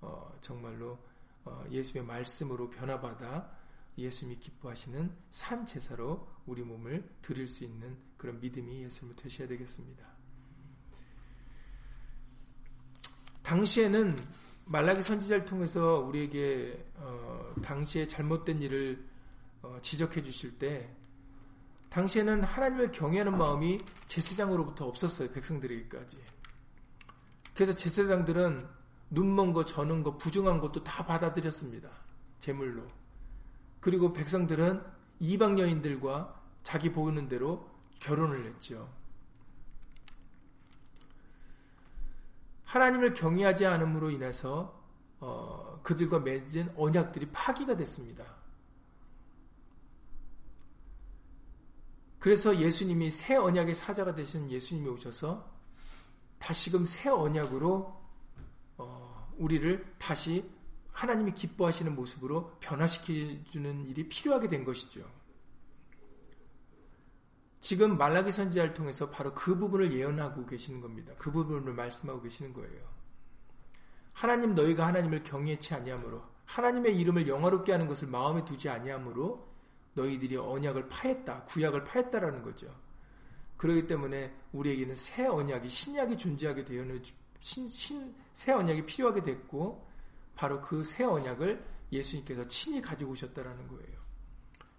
어, 0.03 0.39
정말로 0.41 0.99
어, 1.45 1.65
예수의 1.71 2.05
말씀으로 2.05 2.69
변화받아 2.69 3.51
예수님이 3.97 4.39
기뻐하시는 4.41 5.15
산 5.31 5.65
제사로 5.65 6.29
우리 6.47 6.63
몸을 6.63 7.09
드릴 7.23 7.47
수 7.49 7.65
있는 7.65 7.97
그런 8.17 8.41
믿음이 8.41 8.83
예수님을 8.85 9.17
되셔야 9.17 9.47
되겠습니다. 9.49 10.05
당시에는 13.43 14.17
말라기 14.67 15.03
선지자를 15.03 15.45
통해서 15.45 15.99
우리에게 16.01 16.93
어, 16.97 17.55
당시에 17.63 18.07
잘못된 18.07 18.63
일을 18.63 19.05
어, 19.63 19.79
지적해 19.83 20.23
주실 20.23 20.59
때 20.59 20.95
당시에는 21.91 22.45
하나님을 22.45 22.93
경외하는 22.93 23.37
마음이 23.37 23.79
제사장으로부터 24.09 24.87
없었어요. 24.87 25.31
백성들에게까지. 25.33 26.19
그래서 27.55 27.73
제사장들은 27.75 28.67
눈먼 29.11 29.53
거, 29.53 29.65
저는 29.65 30.03
거, 30.03 30.17
부정한 30.17 30.61
것도 30.61 30.85
다 30.85 31.05
받아들였습니다. 31.05 31.91
제물로. 32.39 32.85
그리고 33.81 34.13
백성들은 34.13 34.83
이방 35.19 35.59
여인들과 35.59 36.41
자기 36.63 36.93
보이는 36.93 37.29
대로 37.29 37.69
결혼을 37.99 38.45
했죠. 38.47 38.89
하나님을 42.65 43.15
경외하지 43.15 43.67
않음으로 43.67 44.11
인해서 44.11 44.81
어, 45.19 45.81
그들과 45.83 46.21
맺은 46.21 46.73
언약들이 46.77 47.31
파기가 47.33 47.77
됐습니다. 47.77 48.25
그래서 52.21 52.59
예수님이 52.59 53.11
새 53.11 53.35
언약의 53.35 53.75
사자가 53.75 54.15
되신 54.15 54.51
예수님이 54.51 54.91
오셔서 54.91 55.51
다시금 56.39 56.85
새 56.85 57.09
언약으로 57.09 57.99
어, 58.77 59.35
우리를 59.39 59.97
다시 59.99 60.49
하나님이 60.93 61.33
기뻐하시는 61.33 61.95
모습으로 61.95 62.59
변화시켜주는 62.61 63.87
일이 63.87 64.09
필요하게 64.09 64.49
된 64.49 64.65
것이죠. 64.65 65.03
지금 67.59 67.97
말라기 67.97 68.33
선지자를 68.33 68.75
통해서 68.75 69.11
바로 69.11 69.33
그 69.33 69.57
부분을 69.57 69.93
예언하고 69.93 70.45
계시는 70.47 70.81
겁니다. 70.81 71.15
그 71.19 71.31
부분을 71.31 71.73
말씀하고 71.73 72.21
계시는 72.21 72.53
거예요. 72.53 72.83
하나님 74.13 74.55
너희가 74.55 74.87
하나님을 74.87 75.23
경외치 75.23 75.75
아니하므로 75.75 76.23
하나님의 76.45 76.99
이름을 76.99 77.29
영화롭게 77.29 77.73
하는 77.73 77.87
것을 77.87 78.09
마음에 78.09 78.45
두지 78.45 78.69
아니하므로 78.69 79.50
너희들이 79.95 80.37
언약을 80.37 80.89
파했다, 80.89 81.45
구약을 81.45 81.85
파했다라는 81.85 82.43
거죠. 82.43 82.75
그렇기 83.57 83.87
때문에 83.87 84.35
우리에게는 84.53 84.95
새 84.95 85.27
언약이 85.27 85.69
신약이 85.69 86.17
존재하게 86.17 86.65
되어는 86.65 87.03
신, 87.41 87.69
신, 87.69 88.15
새 88.33 88.53
언약이 88.53 88.87
필요하게 88.87 89.23
됐고 89.23 89.87
바로 90.35 90.61
그 90.61 90.83
새 90.83 91.05
언약을 91.05 91.63
예수님께서 91.93 92.47
친히 92.49 92.81
가지고 92.81 93.13
오셨다라는 93.13 93.69
거예요. 93.69 94.01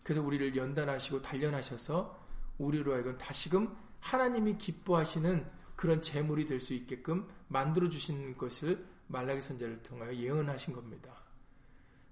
그래서 0.03 0.21
우리를 0.23 0.55
연단하시고 0.55 1.21
단련하셔서 1.21 2.19
우리로 2.57 2.93
하여금 2.93 3.17
다시금 3.17 3.75
하나님이 3.99 4.57
기뻐하시는 4.57 5.45
그런 5.75 6.01
재물이 6.01 6.45
될 6.45 6.59
수 6.59 6.73
있게끔 6.73 7.27
만들어 7.47 7.89
주신 7.89 8.35
것을 8.37 8.85
말라기 9.07 9.41
선자를 9.41 9.83
통하여 9.83 10.15
예언하신 10.15 10.73
겁니다. 10.73 11.13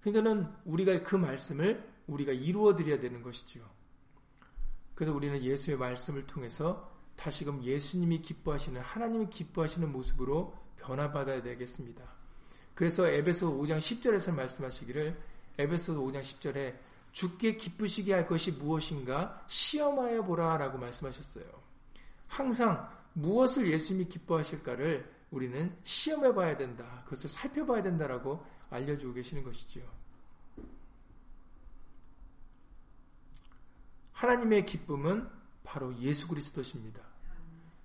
그러니까는 0.02 0.52
우리가 0.66 1.02
그 1.02 1.16
말씀을 1.16 1.89
우리가 2.12 2.32
이루어 2.34 2.76
드려야 2.76 3.00
되는 3.00 3.22
것이죠. 3.22 3.62
그래서 4.96 5.14
우리는 5.14 5.42
예수의 5.42 5.78
말씀을 5.78 6.28
통해서 6.28 6.92
다시금 7.16 7.64
예수님이 7.64 8.22
기뻐하시는 8.22 8.80
하나님이 8.82 9.30
기뻐하시는 9.30 9.92
모습으로 9.92 10.54
변화받아야 10.78 11.42
되겠습니다. 11.42 12.04
그래서 12.76 13.08
에베소 13.08 13.58
5장 13.58 13.78
10절에서 13.78 14.34
말씀하시기를 14.34 15.20
에베소 15.58 16.02
5장 16.02 16.22
10절에 16.22 16.78
죽게 17.12 17.58
기쁘시게 17.58 18.14
할 18.14 18.28
것이 18.28 18.52
무엇인가 18.52 19.44
시험하여 19.48 20.24
보라라고 20.24 20.78
말씀하셨어요. 20.78 21.46
항상 22.28 22.90
무엇을 23.14 23.70
예수님이 23.72 24.08
기뻐하실까를 24.08 25.12
우리는 25.32 25.76
시험해 25.84 26.34
봐야 26.34 26.56
된다. 26.56 27.02
그것을 27.06 27.30
살펴봐야 27.30 27.84
된다라고 27.84 28.46
알려주고 28.70 29.14
계시는 29.14 29.44
것이지요. 29.44 29.99
하나님의 34.20 34.66
기쁨은 34.66 35.30
바로 35.64 35.98
예수 36.00 36.28
그리스도십니다. 36.28 37.02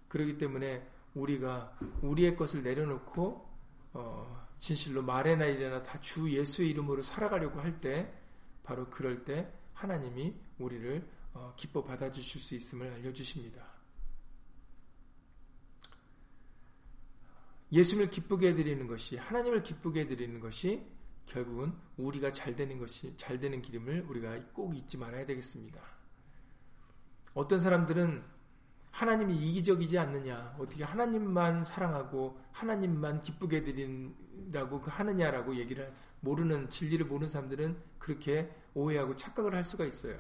그렇기 0.09 0.37
때문에 0.37 0.85
우리가 1.15 1.79
우리의 2.03 2.37
것을 2.37 2.65
내려놓고 2.65 3.49
어, 3.93 4.47
진실로 4.59 5.01
말해나 5.03 5.47
이래나 5.47 5.85
다 5.85 6.01
주 6.01 6.29
예수의 6.29 6.71
이름으로 6.71 7.03
살아가려고 7.03 7.61
할 7.61 7.81
때 7.81 8.13
바로 8.65 8.91
그럴 8.91 9.25
때 9.25 9.49
하나님이 9.75 10.35
우리를 10.59 11.09
어, 11.35 11.55
기뻐 11.57 11.85
받아주실 11.85 12.41
수 12.41 12.55
있음을 12.57 12.93
알려주십니다. 12.95 13.73
예수님을 17.71 18.11
기쁘게 18.11 18.49
해드리는 18.49 18.87
것이 18.89 19.17
하나님을 19.17 19.63
기쁘게 19.63 20.01
해드리는 20.01 20.41
것이 20.41 20.85
결국은 21.27 21.73
우리가 21.97 22.33
잘 22.33 22.57
되는 22.57 22.79
것이 22.79 23.17
잘 23.17 23.39
되는 23.39 23.63
기름을 23.63 24.07
우리가 24.09 24.39
꼭 24.53 24.75
잊지 24.77 24.99
말아야 24.99 25.27
되겠습니다. 25.27 25.81
어떤 27.35 27.61
사람들은 27.61 28.23
하나님이 28.91 29.35
이기적이지 29.35 29.99
않느냐, 29.99 30.55
어떻게 30.59 30.85
하나님만 30.85 31.65
사랑하고 31.65 32.39
하나님만 32.53 33.21
기쁘게 33.21 33.65
드린다고 33.65 34.81
그 34.81 34.89
하느냐라고 34.91 35.57
얘기를 35.57 35.93
모르는 36.21 36.71
진리를 36.71 37.05
모르는 37.07 37.29
사람들은 37.29 37.77
그렇게 37.99 38.55
오해하고 38.73 39.17
착각을 39.17 39.53
할 39.53 39.65
수가 39.65 39.85
있어요. 39.85 40.17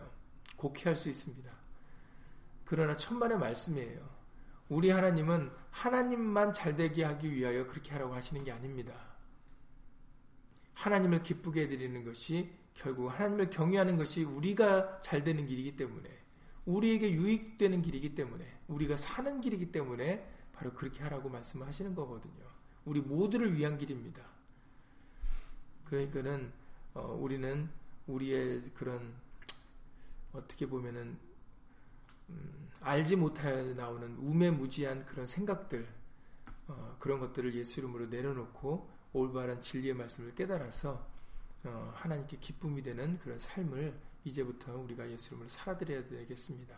곡해할 0.57 0.97
수 0.97 1.09
있습니다. 1.09 1.51
그러나 2.65 2.97
천만의 2.97 3.39
말씀이에요. 3.39 4.01
우리 4.69 4.91
하나님은 4.91 5.53
하나님만 5.71 6.53
잘되게 6.53 7.05
하기 7.05 7.33
위하여 7.33 7.67
그렇게 7.67 7.93
하라고 7.93 8.15
하시는 8.15 8.43
게 8.43 8.51
아닙니다. 8.51 8.93
하나님을 10.75 11.23
기쁘게 11.23 11.63
해드리는 11.63 12.05
것이 12.05 12.53
결국 12.75 13.09
하나님을 13.09 13.51
경외하는 13.51 13.97
것이 13.97 14.25
우리가 14.25 14.99
잘 15.01 15.23
되는 15.23 15.47
길이기 15.47 15.77
때문에 15.77 16.24
우리에게 16.67 17.13
유익되는 17.13 17.83
길이기 17.83 18.15
때문에 18.15 18.45
우리가 18.69 18.97
사는 18.97 19.41
길이기 19.41 19.71
때문에 19.73 20.31
바로 20.53 20.73
그렇게 20.73 21.03
하라고 21.03 21.29
말씀을 21.29 21.67
하시는 21.67 21.95
거거든요. 21.95 22.45
우리 22.85 23.01
모두를 23.01 23.57
위한 23.57 23.77
길입니다. 23.77 24.23
그러니까는 25.85 26.53
어, 26.95 27.19
우리는 27.21 27.69
우리의 28.07 28.63
그런 28.75 29.15
어떻게 30.33 30.67
보면은 30.67 31.19
음, 32.31 32.71
알지 32.81 33.17
못하여 33.17 33.75
나오는 33.75 34.17
우매무지한 34.17 35.05
그런 35.07 35.27
생각들 35.27 35.87
어, 36.69 36.97
그런 36.99 37.21
것들을 37.21 37.55
예수 37.55 37.81
이름으로 37.81 38.07
내려놓고 38.07 38.89
올바른 39.13 39.61
진리의 39.61 39.95
말씀을 39.95 40.35
깨달아서 40.35 41.07
어, 41.65 41.93
하나님께 41.95 42.39
기쁨이 42.39 42.83
되는 42.83 43.19
그런 43.19 43.39
삶을 43.39 43.99
이제부터 44.25 44.77
우리가 44.79 45.11
예수 45.11 45.29
이름으로 45.29 45.49
살아드려야 45.49 46.07
되겠습니다. 46.09 46.77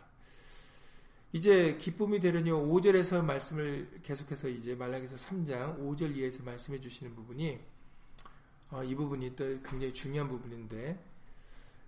이제 1.33 1.77
기쁨이 1.77 2.19
되려니 2.19 2.51
5절에서 2.51 3.23
말씀을 3.23 3.99
계속해서 4.03 4.47
이제 4.47 4.75
말라기서 4.75 5.15
3장 5.15 5.79
5절 5.79 6.15
이하에서 6.15 6.43
말씀해 6.43 6.79
주시는 6.79 7.15
부분이 7.15 7.59
어, 8.69 8.83
이 8.83 8.95
부분이 8.95 9.35
또 9.35 9.45
굉장히 9.61 9.93
중요한 9.93 10.29
부분인데 10.29 11.03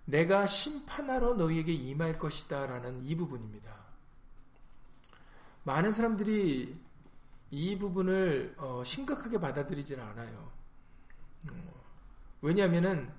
내가 0.06 0.46
심판하러 0.46 1.34
너희에게 1.34 1.72
임할 1.72 2.18
것이다 2.18 2.66
라는 2.66 3.04
이 3.06 3.14
부분입니다. 3.14 3.80
많은 5.64 5.92
사람들이 5.92 6.76
이 7.50 7.78
부분을 7.78 8.54
어, 8.58 8.82
심각하게 8.84 9.38
받아들이지는 9.38 10.02
않아요. 10.02 10.52
어, 11.50 11.54
왜냐하면은 12.42 13.10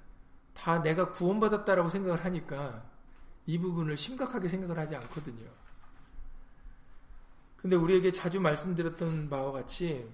다 0.62 0.80
내가 0.80 1.10
구원받았다라고 1.10 1.90
생각을 1.90 2.24
하니까 2.24 2.86
이 3.48 3.58
부분을 3.58 3.98
심각하게 3.98 4.48
생각을 4.48 4.78
하지 4.78 4.96
않거든요. 4.96 5.50
근데 7.58 7.76
우리에게 7.76 8.12
자주 8.12 8.40
말씀드렸던 8.40 9.28
바와 9.28 9.52
같이 9.54 10.08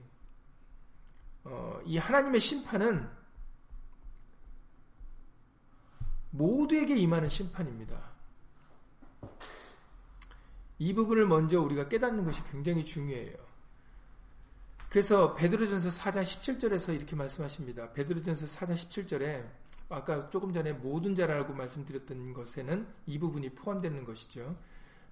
어, 1.44 1.82
이 1.86 1.98
하나님의 1.98 2.40
심판은 2.40 3.10
모두에게 6.32 6.96
임하는 6.96 7.28
심판입니다. 7.28 8.12
이 10.80 10.94
부분을 10.94 11.28
먼저 11.28 11.60
우리가 11.60 11.90
깨닫는 11.90 12.24
것이 12.24 12.42
굉장히 12.52 12.86
중요해요. 12.86 13.36
그래서 14.90 15.34
베드로전서 15.36 15.90
4장 15.90 16.22
17절에서 16.22 16.96
이렇게 16.96 17.18
말씀하십니다. 17.18 17.92
베드로전서 17.92 18.46
4장 18.46 18.72
17절에 18.72 19.67
아까 19.90 20.30
조금 20.30 20.54
전에 20.54 20.74
모든 20.74 21.16
자라고 21.16 21.54
말씀드렸던 21.54 22.34
것에는 22.34 22.88
이 23.06 23.20
부분이 23.20 23.52
포함되는 23.52 24.04
것이죠. 24.04 24.58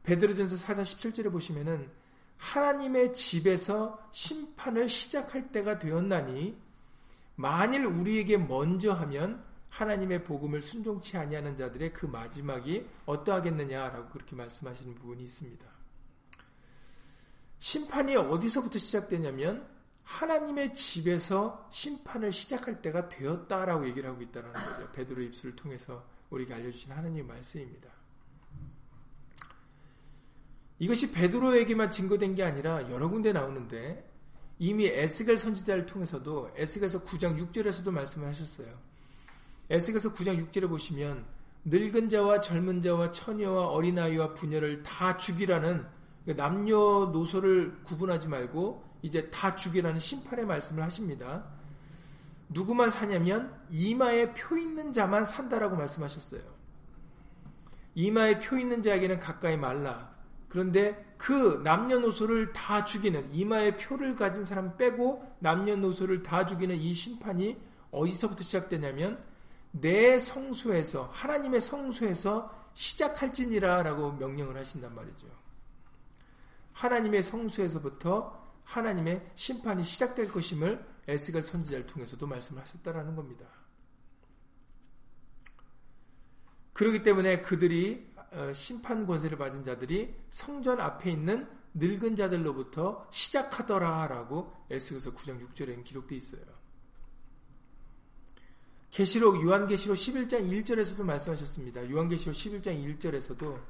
베드로전서 0.04 0.58
4장 0.58 0.82
17절에 0.82 1.32
보시면은 1.32 1.90
하나님의 2.38 3.14
집에서 3.14 4.00
심판을 4.12 4.90
시작할 4.90 5.52
때가 5.52 5.80
되었나니 5.80 6.58
만일 7.36 7.86
우리에게 7.86 8.38
먼저 8.38 8.94
하면 8.94 9.44
하나님의 9.70 10.24
복음을 10.24 10.62
순종치 10.62 11.18
아니하는 11.18 11.58
자들의 11.58 11.92
그 11.94 12.06
마지막이 12.06 12.86
어떠하겠느냐라고 13.06 14.10
그렇게 14.10 14.36
말씀하시는 14.36 14.96
부분이 14.96 15.24
있습니다. 15.24 15.66
심판이 17.60 18.16
어디서부터 18.16 18.78
시작되냐면 18.78 19.68
하나님의 20.06 20.74
집에서 20.74 21.68
심판을 21.72 22.32
시작할 22.32 22.82
때가 22.82 23.10
되었다라고 23.10 23.88
얘기를 23.88 24.10
하고 24.10 24.22
있다는 24.22 24.54
거죠. 24.54 24.92
베드로 24.92 25.22
입술을 25.24 25.56
통해서 25.56 26.06
우리가 26.30 26.56
알려주신 26.56 26.92
하나님의 26.92 27.24
말씀입니다. 27.24 27.90
이것이 30.78 31.12
베드로에게만 31.12 31.90
증거된 31.90 32.36
게 32.36 32.44
아니라 32.44 32.90
여러 32.92 33.10
군데 33.10 33.34
나오는데 33.34 34.10
이미 34.60 34.86
에스겔 34.86 35.38
선지자를 35.38 35.86
통해서도 35.86 36.52
에스겔서 36.56 37.04
9장 37.04 37.38
6절에서도 37.40 37.92
말씀을 37.92 38.28
하셨어요. 38.28 38.68
에스겔서 39.70 40.14
9장 40.14 40.50
6절에 40.50 40.70
보시면 40.70 41.26
늙은 41.66 42.10
자와 42.10 42.40
젊은 42.42 42.82
자와 42.82 43.12
처녀와 43.12 43.70
어린아이와 43.70 44.36
부녀를 44.36 44.84
다 44.84 45.18
죽이라는 45.18 45.86
남녀노소를 46.26 47.84
구분하지 47.84 48.28
말고 48.28 48.84
이제 49.06 49.30
다 49.30 49.56
죽이라는 49.56 50.00
심판의 50.00 50.48
말씀을 50.48 50.82
하십니다. 50.82 51.46
누구만 52.50 52.90
사냐면 52.90 53.56
이마에 53.70 54.34
표 54.34 54.58
있는 54.58 54.92
자만 54.92 55.24
산다라고 55.24 55.76
말씀하셨어요. 55.76 56.42
이마에 57.94 58.40
표 58.40 58.58
있는 58.58 58.82
자에게는 58.82 59.20
가까이 59.20 59.58
말라. 59.58 60.12
그런데 60.50 61.14
그 61.18 61.62
남녀노소를 61.64 62.52
다 62.52 62.84
죽이는 62.84 63.30
이마에 63.32 63.76
표를 63.76 64.16
가진 64.16 64.44
사람 64.44 64.76
빼고 64.76 65.24
남녀노소를 65.38 66.24
다 66.24 66.48
죽이는 66.48 66.76
이 66.76 66.94
심판이 66.96 67.62
어디서부터 67.92 68.44
시작되냐면 68.44 69.24
내 69.70 70.18
성소에서 70.18 71.12
하나님의 71.14 71.62
성소에서 71.62 72.52
시작할지니라라고 72.74 74.14
명령을 74.14 74.58
하신단 74.58 74.96
말이죠. 74.96 75.28
하나님의 76.74 77.22
성소에서부터 77.22 78.45
하나님의 78.66 79.32
심판이 79.36 79.84
시작될 79.84 80.28
것임을 80.32 80.86
에스겔 81.08 81.42
선지자를 81.42 81.86
통해서도 81.88 82.28
말씀을 82.28 82.62
하셨다라는 82.62 83.16
겁니다. 83.16 83.46
그렇기 86.74 87.04
때문에 87.04 87.42
그들이 87.42 88.14
어, 88.32 88.52
심판 88.52 89.06
권세를 89.06 89.38
받은 89.38 89.64
자들이 89.64 90.14
성전 90.30 90.82
앞에 90.82 91.10
있는 91.10 91.48
늙은 91.74 92.16
자들로부터 92.16 93.08
시작하더라라고 93.12 94.54
에스겔서 94.70 95.14
9장 95.14 95.42
6절에는 95.54 95.84
기록되어 95.84 96.18
있어요. 96.18 96.42
계시록 98.90 99.44
요한계시록 99.44 99.98
11장 99.98 100.50
1절에서도 100.50 101.04
말씀하셨습니다. 101.04 101.90
요한계시록 101.90 102.34
11장 102.34 102.98
1절에서도 103.00 103.62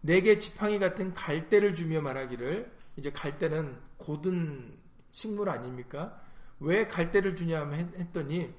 내게 0.00 0.38
지팡이 0.38 0.78
같은 0.78 1.14
갈대를 1.14 1.74
주며 1.74 2.00
말하기를 2.00 2.70
이제 2.96 3.10
갈대는 3.10 3.78
고든 4.04 4.76
식물 5.12 5.48
아닙니까? 5.48 6.20
왜 6.60 6.86
갈대를 6.86 7.36
주냐 7.36 7.68
했더니 7.70 8.52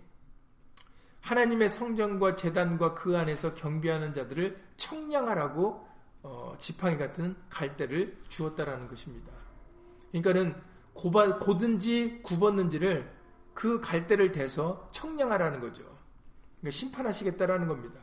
하나님의 1.22 1.70
성전과 1.70 2.36
재단과 2.36 2.94
그 2.94 3.18
안에서 3.18 3.54
경비하는 3.54 4.14
자들을 4.14 4.64
청량하라고 4.78 5.88
어, 6.24 6.56
지팡이 6.58 6.98
같은 6.98 7.36
갈대를 7.50 8.18
주었다라는 8.30 8.88
것입니다. 8.88 9.32
그러니까는 10.12 10.56
고바, 10.94 11.40
고든지 11.40 12.22
굽었는지를 12.24 13.12
그 13.54 13.80
갈대를 13.80 14.32
대서 14.32 14.90
청량하라는 14.92 15.60
거죠. 15.60 15.84
그러니까 16.60 16.72
심판하시겠다라는 16.72 17.68
겁니다. 17.68 18.02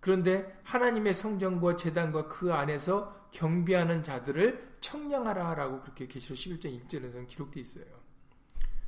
그런데 0.00 0.60
하나님의 0.64 1.14
성전과 1.14 1.76
재단과 1.76 2.28
그 2.28 2.52
안에서 2.52 3.28
경비하는 3.32 4.02
자들을 4.02 4.76
청량하라 4.80 5.54
라고 5.54 5.80
그렇게 5.80 6.06
계시록 6.06 6.38
11장 6.38 6.86
1절에서는 6.86 7.26
기록되어 7.26 7.60
있어요. 7.60 7.84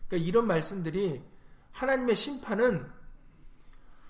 그러니까 0.09 0.29
이런 0.29 0.47
말씀들이 0.47 1.23
하나님의 1.73 2.15
심판은 2.15 2.91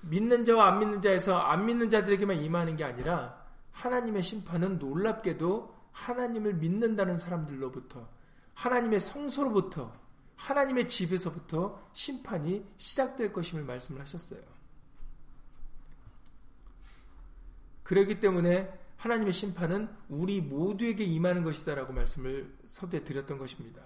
믿는 0.02 0.44
자와 0.44 0.68
안 0.68 0.78
믿는 0.78 1.00
자에서 1.00 1.36
안 1.36 1.66
믿는 1.66 1.90
자들에게만 1.90 2.42
임하는 2.42 2.76
게 2.76 2.84
아니라 2.84 3.44
하나님의 3.72 4.22
심판은 4.22 4.78
놀랍게도 4.78 5.78
하나님을 5.92 6.54
믿는다는 6.54 7.16
사람들로부터 7.16 8.08
하나님의 8.54 9.00
성소로부터 9.00 9.92
하나님의 10.36 10.88
집에서부터 10.88 11.90
심판이 11.92 12.64
시작될 12.78 13.32
것임을 13.32 13.64
말씀을 13.64 14.00
하셨어요. 14.00 14.40
그렇기 17.90 18.20
때문에 18.20 18.72
하나님의 18.98 19.32
심판은 19.32 19.88
우리 20.08 20.40
모두에게 20.40 21.02
임하는 21.02 21.42
것이다라고 21.42 21.92
말씀을 21.92 22.56
서두에 22.68 23.02
드렸던 23.02 23.36
것입니다. 23.36 23.82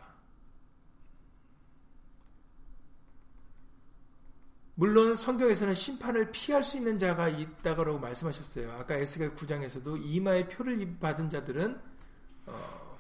물론 4.75 5.17
성경에서는 5.17 5.73
심판을 5.73 6.33
피할 6.33 6.63
수 6.63 6.77
있는 6.77 6.99
자가 6.99 7.31
있다고 7.31 7.99
말씀하셨어요. 7.99 8.73
아까 8.73 8.97
에스겔 8.97 9.35
9장에서도 9.35 9.99
이마의 10.05 10.51
표를 10.51 10.99
받은 11.01 11.31
자들은 11.31 11.81
어, 12.45 12.99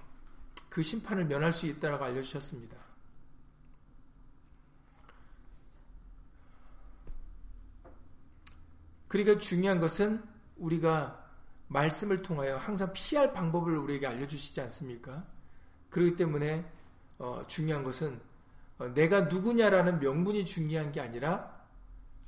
그 0.71 0.83
심판을 0.83 1.27
면할 1.27 1.53
수 1.53 1.67
있다고 1.67 2.03
알려주셨습니다. 2.03 2.79
그러니까 9.09 9.38
중요한 9.38 9.81
것은 9.81 10.33
우리가 10.57 11.25
말씀을 11.69 12.23
통하여 12.23 12.57
항상 12.57 12.93
피할 12.93 13.33
방법을 13.33 13.77
우리에게 13.79 14.07
알려주시지 14.07 14.61
않습니까? 14.62 15.27
그렇기 15.90 16.17
때문에 16.17 16.64
어, 17.19 17.45
중요한 17.47 17.85
것은 17.85 18.21
어, 18.79 18.88
내가 18.88 19.23
누구냐라는 19.23 20.01
명분이 20.01 20.45
중요한 20.45 20.93
게 20.93 21.01
아니라 21.01 21.64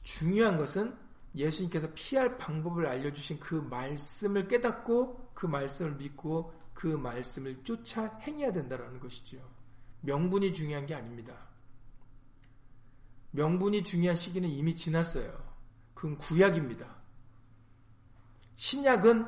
중요한 0.02 0.56
것은 0.56 0.96
예수님께서 1.34 1.88
피할 1.94 2.38
방법을 2.38 2.86
알려주신 2.86 3.40
그 3.40 3.56
말씀을 3.56 4.48
깨닫고 4.48 5.32
그 5.34 5.46
말씀을 5.46 5.96
믿고 5.96 6.54
그 6.72 6.86
말씀을 6.86 7.62
쫓아 7.64 8.06
행해야 8.20 8.52
된다는 8.52 9.00
것이죠. 9.00 9.38
명분이 10.00 10.52
중요한 10.52 10.86
게 10.86 10.94
아닙니다. 10.94 11.34
명분이 13.32 13.84
중요한 13.84 14.14
시기는 14.14 14.48
이미 14.48 14.74
지났어요. 14.74 15.30
그건 15.94 16.16
구약입니다. 16.16 16.95
신약은 18.56 19.26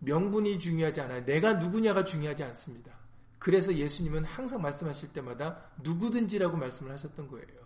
명분이 0.00 0.58
중요하지 0.58 1.00
않아요. 1.02 1.24
내가 1.24 1.54
누구냐가 1.54 2.04
중요하지 2.04 2.42
않습니다. 2.44 2.98
그래서 3.38 3.74
예수님은 3.74 4.24
항상 4.24 4.60
말씀하실 4.62 5.12
때마다 5.12 5.70
누구든지라고 5.82 6.56
말씀을 6.56 6.92
하셨던 6.92 7.28
거예요. 7.28 7.62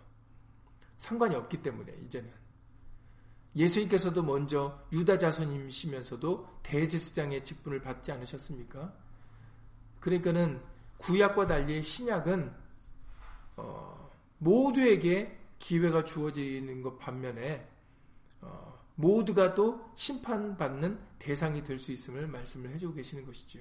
상관이 0.98 1.34
없기 1.34 1.62
때문에 1.62 1.92
이제는. 2.04 2.30
예수님께서도 3.54 4.22
먼저 4.22 4.82
유다 4.92 5.16
자손이시면서도 5.18 6.60
대제사장의 6.62 7.42
직분을 7.42 7.80
받지 7.80 8.12
않으셨습니까? 8.12 8.94
그러니까는 10.00 10.62
구약과 10.98 11.46
달리 11.46 11.82
신약은 11.82 12.54
어, 13.56 14.10
모두에게 14.38 15.38
기회가 15.58 16.04
주어지는 16.04 16.82
것 16.82 16.98
반면에 16.98 17.66
어, 18.42 18.75
모두가 18.96 19.54
또 19.54 19.90
심판받는 19.94 20.98
대상이 21.18 21.62
될 21.62 21.78
수 21.78 21.92
있음을 21.92 22.26
말씀을 22.26 22.70
해주고 22.70 22.94
계시는 22.94 23.24
것이죠. 23.26 23.60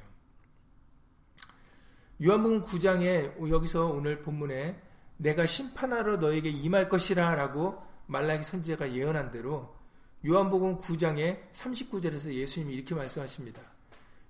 요한복음 2.24 2.64
9장에 2.64 3.50
여기서 3.50 3.88
오늘 3.88 4.22
본문에 4.22 4.82
내가 5.18 5.46
심판하러 5.46 6.18
너에게 6.18 6.50
임할 6.50 6.90
것이라 6.90 7.36
라고 7.36 7.82
말라기 8.08 8.44
선지자가 8.44 8.94
예언한 8.94 9.32
대로 9.32 9.76
요한복음 10.26 10.78
9장의 10.78 11.52
39절에서 11.52 12.34
예수님이 12.34 12.74
이렇게 12.74 12.96
말씀하십니다. 12.96 13.62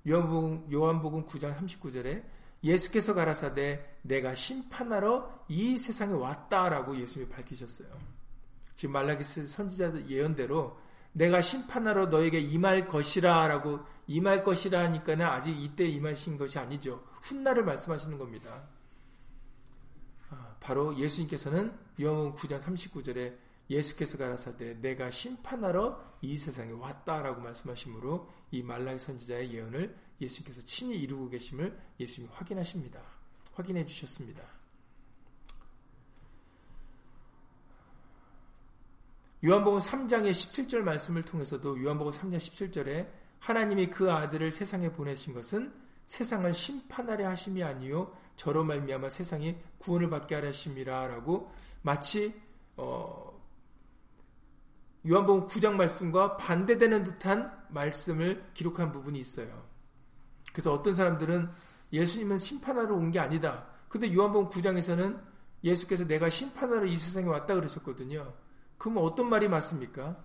요한복음, 0.07 0.71
요한복음 0.71 1.25
9장 1.27 1.55
39절에 1.55 2.23
예수께서 2.63 3.13
가라사대 3.13 3.97
내가 4.01 4.33
심판하러 4.33 5.45
이 5.47 5.77
세상에 5.77 6.13
왔다라고 6.13 6.97
예수님이 6.99 7.31
밝히셨어요. 7.31 7.87
지금 8.75 8.93
말라기 8.93 9.23
선지자 9.23 10.07
예언대로 10.07 10.77
내가 11.15 11.41
심판하러 11.41 12.07
너에게 12.07 12.39
임할 12.39 12.87
것이라 12.87 13.47
라고 13.47 13.79
임할 14.05 14.43
것이라 14.43 14.81
하니까는 14.83 15.25
아직 15.25 15.51
이때 15.57 15.87
임하신 15.87 16.37
것이 16.37 16.59
아니죠. 16.59 17.03
훗날을 17.21 17.63
말씀하시는 17.63 18.17
겁니다. 18.17 18.67
아, 20.29 20.57
바로 20.59 20.95
예수님께서는 20.97 21.73
요한복음 22.01 22.35
9장 22.35 22.59
39절에 22.61 23.37
예수께서 23.69 24.17
가라사대 24.17 24.81
내가 24.81 25.09
심판하러 25.09 26.17
이 26.21 26.35
세상에 26.35 26.71
왔다라고 26.71 27.41
말씀하시므로 27.41 28.29
이 28.51 28.61
말라기 28.61 28.99
선지자의 28.99 29.53
예언을 29.53 29.95
예수님께서 30.19 30.61
친히 30.65 30.97
이루고 30.97 31.29
계심을 31.29 31.79
예수님이 31.97 32.33
확인하십니다. 32.33 33.01
확인해 33.53 33.85
주셨습니다. 33.85 34.43
요한복음 39.45 39.79
3장의 39.79 40.31
17절 40.31 40.79
말씀을 40.79 41.21
통해서도 41.21 41.83
요한복음 41.83 42.11
3장 42.11 42.37
17절에 42.37 43.07
하나님이 43.37 43.91
그 43.91 44.11
아들을 44.11 44.49
세상에 44.49 44.91
보내신 44.91 45.35
것은 45.35 45.71
세상을 46.07 46.51
심판하려 46.51 47.29
하심이 47.29 47.63
아니요 47.63 48.11
저로 48.37 48.63
말미암아 48.63 49.09
세상이 49.09 49.55
구원을 49.77 50.09
받게 50.09 50.33
하려 50.33 50.47
하심이라라고 50.47 51.51
마치 51.83 52.33
어, 52.75 53.39
요한복음 55.07 55.47
9장 55.47 55.75
말씀과 55.75 56.37
반대되는 56.37 57.03
듯한 57.03 57.65
말씀을 57.69 58.43
기록한 58.55 58.91
부분이 58.91 59.19
있어요. 59.19 59.63
그래서 60.53 60.73
어떤 60.73 60.95
사람들은 60.95 61.51
예수님은 61.93 62.39
심판하러 62.39 62.95
온 62.95 63.11
게 63.11 63.19
아니다. 63.19 63.67
근데 63.89 64.11
요한복음 64.11 64.49
9장에서는 64.49 65.21
예수께서 65.63 66.05
내가 66.07 66.29
심판하러 66.29 66.87
이 66.87 66.97
세상에 66.97 67.27
왔다 67.27 67.53
그러셨거든요. 67.53 68.33
그럼 68.77 68.97
어떤 68.99 69.29
말이 69.29 69.47
맞습니까? 69.47 70.17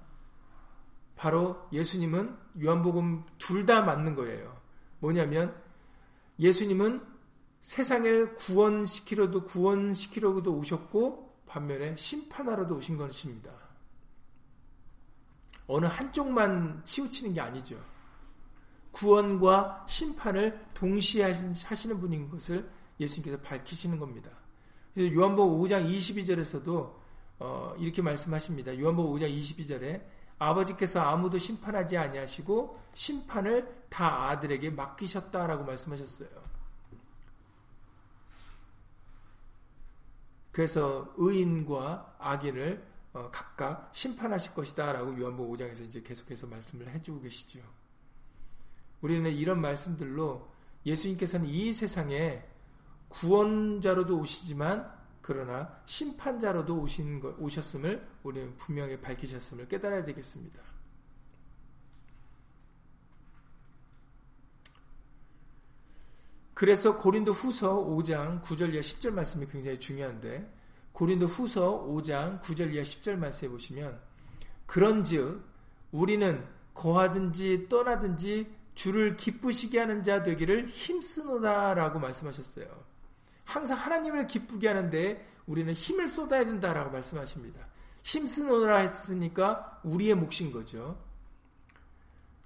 바로 1.17 1.69
예수님은 1.73 2.37
요한복음 2.63 3.25
둘 3.39 3.67
다 3.67 3.83
맞는 3.83 4.15
거예요. 4.15 4.59
뭐냐면 5.01 5.55
예수님은 6.39 7.07
세상을 7.61 8.35
구원시키려도 8.35 9.45
구원시키려도 9.45 10.55
오셨고 10.55 11.43
반면에 11.47 11.95
심판하러도 11.97 12.77
오신 12.77 12.97
것입니다. 12.97 13.51
어느 15.67 15.87
한쪽만 15.87 16.83
치우치는 16.85 17.35
게 17.35 17.41
아니죠. 17.41 17.79
구원과 18.93 19.85
심판을 19.89 20.67
동시에 20.75 21.25
하시는 21.25 22.01
분인 22.01 22.29
것을 22.29 22.69
예수님께서 22.99 23.41
밝히시는 23.43 23.99
겁니다. 23.99 24.31
요한복음 24.99 25.61
5장 25.61 25.89
22절에서도 25.89 27.00
어, 27.41 27.75
이렇게 27.79 28.03
말씀하십니다. 28.03 28.79
요한복음 28.79 29.19
5장 29.19 29.35
22절에 29.35 30.05
아버지께서 30.39 31.01
아무도 31.01 31.39
심판하지 31.39 31.97
아니하시고 31.97 32.79
심판을 32.95 33.87
다 33.89 34.29
아들에게 34.29 34.71
맡기셨다라고 34.71 35.65
말씀하셨어요. 35.65 36.29
그래서 40.53 41.13
의인과 41.17 42.17
악인을 42.19 42.91
어, 43.15 43.31
각각 43.33 43.89
심판하실 43.93 44.55
것이다라고 44.55 45.19
요한복음 45.19 45.57
5장에서 45.57 45.83
이제 45.83 46.03
계속해서 46.03 46.47
말씀을 46.47 46.91
해주고 46.91 47.23
계시죠. 47.23 47.61
우리는 49.01 49.31
이런 49.33 49.61
말씀들로 49.61 50.51
예수님께서는 50.85 51.47
이 51.47 51.73
세상에 51.73 52.45
구원자로도 53.09 54.19
오시지만 54.19 55.00
그러나 55.31 55.81
심판자로도 55.87 56.81
오신 56.81 57.21
것, 57.21 57.37
오셨음을 57.39 58.05
우리는 58.25 58.57
분명히 58.57 59.01
밝히셨음을 59.01 59.69
깨달아야 59.69 60.05
되겠습니다. 60.05 60.61
그래서 66.53 66.97
고린도 66.97 67.31
후서 67.31 67.77
5장 67.77 68.43
9절 68.43 68.75
이하 68.75 68.81
10절 68.81 69.13
말씀이 69.13 69.47
굉장히 69.47 69.79
중요한데 69.79 70.53
고린도 70.95 71.27
후서 71.27 71.87
5장 71.87 72.41
9절 72.41 72.75
이하 72.75 72.83
10절 72.83 73.15
말씀해 73.15 73.53
보시면 73.53 74.01
그런즉 74.67 75.45
우리는 75.93 76.45
거하든지 76.75 77.69
떠나든지 77.69 78.53
주를 78.75 79.17
기쁘시게 79.17 79.79
하는 79.79 80.03
자 80.03 80.25
되기를 80.25 80.67
힘쓰노다라고 80.67 82.01
말씀하셨어요. 82.01 82.90
항상 83.51 83.79
하나님을 83.79 84.27
기쁘게 84.27 84.69
하는데 84.69 85.27
우리는 85.47 85.73
힘을 85.73 86.07
쏟아야 86.07 86.45
된다라고 86.45 86.91
말씀하십니다. 86.91 87.67
힘쓰노라 88.05 88.77
했으니까 88.79 89.81
우리의 89.83 90.15
몫인 90.15 90.53
거죠. 90.53 90.97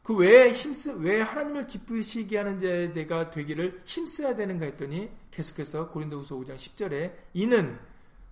그 0.03 0.15
왜 0.15 0.53
힘쓰 0.53 0.91
왜 0.91 1.21
하나님을 1.23 1.67
기쁘시게 1.67 2.37
하는 2.37 2.59
자가 2.95 3.31
되기를 3.31 3.81
힘써야 3.85 4.35
되는가 4.37 4.67
했더니 4.67 5.11
계속해서 5.31 5.89
고린도후서 5.91 6.37
5장 6.37 6.57
10절에 6.57 7.15
이는 7.33 7.79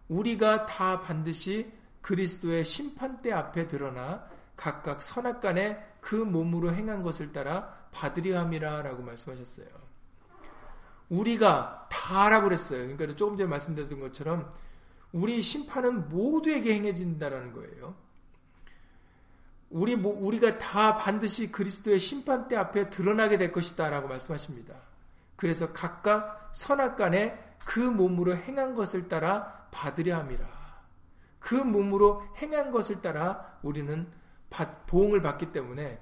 우리가 0.09 0.67
다 0.67 1.01
반드시 1.01 1.73
그리스도의 2.03 2.65
심판대 2.65 3.33
앞에 3.33 3.69
드러나 3.69 4.27
각각 4.57 5.03
선악간에 5.03 5.93
그 6.01 6.15
몸으로 6.15 6.75
행한 6.75 7.03
것을 7.03 7.33
따라 7.33 7.89
받으려 7.91 8.39
함이라라고 8.41 9.03
말씀하셨어요. 9.03 9.92
우리가 11.13 11.89
다라고 11.91 12.45
그랬어요. 12.45 12.81
그러니까 12.81 13.15
조금 13.15 13.37
전에 13.37 13.49
말씀드렸던 13.49 14.01
것처럼 14.01 14.51
우리 15.13 15.43
심판은 15.43 16.09
모두에게 16.09 16.75
행해진다라는 16.75 17.53
거예요. 17.53 17.95
우리 19.69 19.95
우리가 19.95 20.59
다 20.59 20.97
반드시 20.97 21.53
그리스도의 21.53 21.99
심판대 21.99 22.57
앞에 22.57 22.91
드러나게 22.91 23.37
될 23.37 23.53
것이다라고 23.53 24.09
말씀하십니다. 24.09 24.75
그래서 25.37 25.73
각각 25.73 26.51
선악 26.53 26.97
간에 26.97 27.39
그 27.65 27.79
몸으로 27.79 28.37
행한 28.37 28.75
것을 28.75 29.09
따라 29.09 29.69
받으려 29.71 30.19
함이라. 30.19 30.47
그 31.39 31.55
몸으로 31.55 32.23
행한 32.37 32.71
것을 32.71 33.03
따라 33.03 33.59
우리는 33.63 34.07
보응을 34.87 35.21
받기 35.23 35.53
때문에 35.53 36.01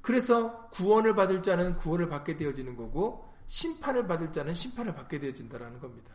그래서 0.00 0.68
구원을 0.70 1.14
받을 1.14 1.42
자는 1.42 1.76
구원을 1.76 2.08
받게 2.08 2.36
되어지는 2.36 2.76
거고 2.76 3.31
심판을 3.52 4.06
받을 4.06 4.32
자는 4.32 4.54
심판을 4.54 4.94
받게 4.94 5.18
되어진다라는 5.18 5.78
겁니다. 5.78 6.10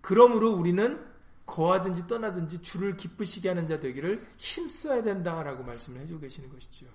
그러므로 0.00 0.52
우리는 0.52 1.04
거하든지 1.44 2.06
떠나든지 2.06 2.62
주를 2.62 2.96
기쁘시게 2.96 3.48
하는 3.48 3.66
자 3.66 3.80
되기를 3.80 4.24
힘써야 4.36 5.02
된다라고 5.02 5.64
말씀을 5.64 6.02
해주고 6.02 6.20
계시는 6.20 6.48
것이죠. 6.48 6.86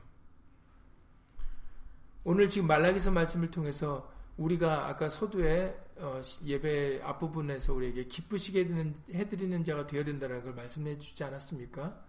오늘 2.24 2.48
지금 2.48 2.68
말라기서 2.68 3.12
말씀을 3.12 3.52
통해서 3.52 4.10
우리가 4.38 4.88
아까 4.88 5.10
서두에 5.10 5.78
어, 5.98 6.22
예배 6.46 7.02
앞부분에서 7.04 7.74
우리에게 7.74 8.06
기쁘시게 8.06 8.94
해드리는 9.14 9.62
자가 9.66 9.88
되어야 9.88 10.06
된다는 10.06 10.42
걸 10.42 10.54
말씀해 10.54 11.00
주지 11.00 11.22
않았습니까? 11.26 12.02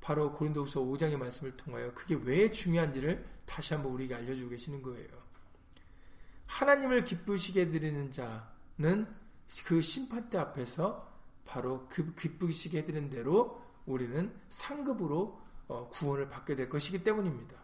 바로 0.00 0.32
고린도후서 0.32 0.80
5장의 0.80 1.16
말씀을 1.18 1.56
통하여 1.56 1.94
그게 1.94 2.16
왜 2.24 2.50
중요한지를 2.50 3.24
다시 3.44 3.74
한번 3.74 3.92
우리에게 3.92 4.16
알려주고 4.16 4.50
계시는 4.50 4.82
거예요. 4.82 5.25
하나님을 6.46 7.04
기쁘시게 7.04 7.62
해드리는 7.62 8.10
자는 8.10 9.06
그 9.66 9.80
심판대 9.80 10.38
앞에서 10.38 11.12
바로 11.44 11.86
그 11.88 12.14
기쁘시게 12.14 12.78
해드리는 12.78 13.10
대로 13.10 13.62
우리는 13.86 14.34
상급으로 14.48 15.40
어, 15.68 15.88
구원을 15.88 16.28
받게 16.28 16.56
될 16.56 16.68
것이기 16.68 17.02
때문입니다. 17.02 17.56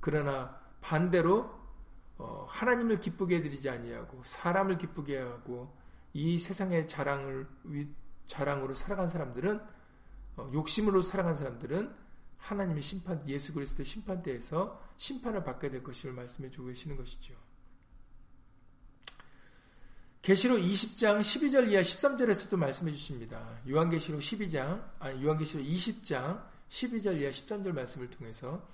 그러나 0.00 0.60
반대로 0.80 1.50
어, 2.18 2.46
하나님을 2.48 3.00
기쁘게 3.00 3.36
해드리지 3.36 3.68
아니하고 3.68 4.22
사람을 4.24 4.78
기쁘게 4.78 5.18
하고 5.18 5.74
이 6.12 6.38
세상의 6.38 6.86
자랑을 6.86 7.48
자랑으로 8.26 8.74
살아간 8.74 9.08
사람들은 9.08 9.60
어, 10.36 10.50
욕심으로 10.52 11.02
살아간 11.02 11.34
사람들은 11.34 11.94
하나님의 12.38 12.82
심판 12.82 13.26
예수 13.28 13.54
그리스도의 13.54 13.84
심판대에서 13.84 14.80
심판을 15.02 15.42
받게 15.42 15.68
될 15.68 15.82
것임을 15.82 16.14
말씀해 16.14 16.48
주고 16.48 16.68
계시는 16.68 16.96
것이죠. 16.96 17.34
계시록 20.22 20.60
20장 20.60 21.18
12절 21.18 21.72
이하 21.72 21.82
13절에서도 21.82 22.56
말씀해 22.56 22.92
주십니다. 22.92 23.60
요한계시록 23.68 24.20
12장 24.20 24.88
아니 25.00 25.24
요한계시록 25.24 25.66
20장 25.66 26.46
12절 26.68 27.20
이하 27.20 27.30
13절 27.30 27.72
말씀을 27.72 28.10
통해서 28.10 28.64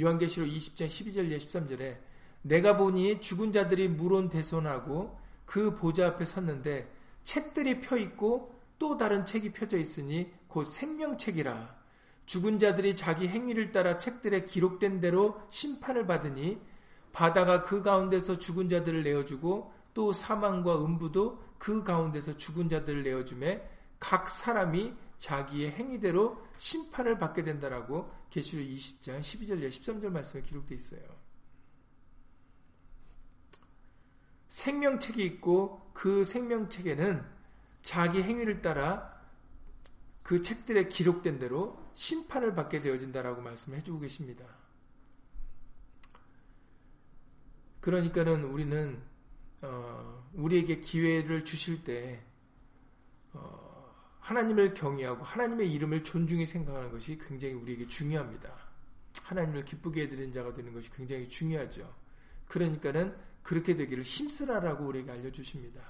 요한계시록 0.00 0.48
20장 0.48 0.86
12절 0.86 1.28
이하 1.28 1.36
13절에 1.36 1.98
내가 2.40 2.78
보니 2.78 3.20
죽은 3.20 3.52
자들이 3.52 3.88
물온 3.88 4.30
대손하고 4.30 5.20
그 5.44 5.76
보좌 5.76 6.06
앞에 6.06 6.24
섰는데 6.24 6.90
책들이 7.24 7.82
펴 7.82 7.98
있고 7.98 8.58
또 8.78 8.96
다른 8.96 9.26
책이 9.26 9.52
펴져 9.52 9.76
있으니 9.76 10.32
곧 10.48 10.64
생명책이라 10.64 11.83
죽은 12.26 12.58
자들이 12.58 12.96
자기 12.96 13.28
행위를 13.28 13.72
따라 13.72 13.96
책들에 13.96 14.44
기록된 14.44 15.00
대로 15.00 15.40
심판을 15.50 16.06
받으니 16.06 16.60
바다가 17.12 17.62
그 17.62 17.82
가운데서 17.82 18.38
죽은 18.38 18.68
자들을 18.68 19.04
내어주고 19.04 19.72
또 19.94 20.12
사망과 20.12 20.84
음부도 20.84 21.42
그 21.58 21.82
가운데서 21.82 22.36
죽은 22.36 22.68
자들을 22.68 23.04
내어주매 23.04 23.62
각 24.00 24.28
사람이 24.28 24.94
자기의 25.18 25.72
행위대로 25.72 26.42
심판을 26.56 27.18
받게 27.18 27.44
된다라고 27.44 28.10
계시록 28.30 28.66
20장 28.66 29.20
12절 29.20 29.68
13절 29.68 30.10
말씀에 30.10 30.42
기록되어 30.42 30.74
있어요. 30.74 31.00
생명책이 34.48 35.24
있고 35.24 35.90
그 35.92 36.24
생명책에는 36.24 37.24
자기 37.82 38.22
행위를 38.22 38.60
따라 38.60 39.13
그 40.24 40.40
책들에 40.40 40.88
기록된 40.88 41.38
대로 41.38 41.78
심판을 41.92 42.54
받게 42.54 42.80
되어진다라고 42.80 43.42
말씀해 43.42 43.82
주고 43.82 44.00
계십니다. 44.00 44.44
그러니까는 47.80 48.44
우리는 48.44 49.02
어, 49.62 50.26
우리에게 50.32 50.80
기회를 50.80 51.44
주실 51.44 51.84
때 51.84 52.24
어, 53.34 53.94
하나님을 54.20 54.72
경외하고 54.72 55.22
하나님의 55.22 55.70
이름을 55.70 56.02
존중히 56.02 56.46
생각하는 56.46 56.90
것이 56.90 57.18
굉장히 57.18 57.52
우리에게 57.52 57.86
중요합니다. 57.86 58.50
하나님을 59.22 59.66
기쁘게 59.66 60.04
해드리는 60.04 60.32
자가 60.32 60.54
되는 60.54 60.72
것이 60.72 60.90
굉장히 60.90 61.28
중요하죠. 61.28 61.94
그러니까는 62.48 63.14
그렇게 63.42 63.76
되기를 63.76 64.02
힘쓰라라고 64.04 64.86
우리에게 64.86 65.10
알려주십니다. 65.10 65.82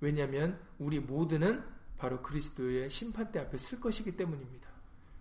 왜냐하면 0.00 0.60
우리 0.78 1.00
모두는 1.00 1.64
바로 1.98 2.20
그리스도의 2.22 2.90
심판대 2.90 3.38
앞에 3.40 3.56
쓸 3.56 3.80
것이기 3.80 4.16
때문입니다. 4.16 4.68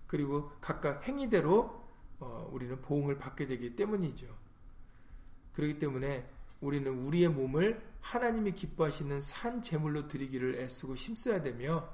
그리고 0.08 0.52
각각 0.62 1.08
행위대로 1.08 1.84
어, 2.20 2.50
우리는 2.52 2.80
보응을 2.82 3.18
받게 3.18 3.48
되기 3.48 3.76
때문이죠. 3.76 4.28
그렇기 5.54 5.80
때문에 5.80 6.30
우리는 6.62 6.92
우리의 6.92 7.30
몸을 7.30 7.84
하나님이 8.00 8.54
기뻐하시는 8.54 9.22
산 9.22 9.62
제물로 9.62 10.08
드리기를 10.08 10.56
애쓰고 10.62 10.96
힘써야 10.96 11.42
되며 11.42 11.90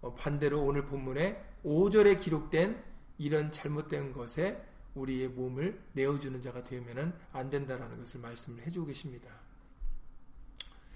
어, 0.00 0.14
반대로 0.14 0.62
오늘 0.62 0.86
본문에 0.86 1.44
5절에 1.64 2.20
기록된 2.20 2.82
이런 3.18 3.50
잘못된 3.50 4.12
것에 4.12 4.66
우리의 4.94 5.28
몸을 5.28 5.80
내어주는 5.92 6.40
자가 6.40 6.64
되면 6.64 7.18
안 7.32 7.50
된다라는 7.50 7.98
것을 7.98 8.20
말씀을 8.20 8.66
해주고 8.66 8.86
계십니다. 8.86 9.28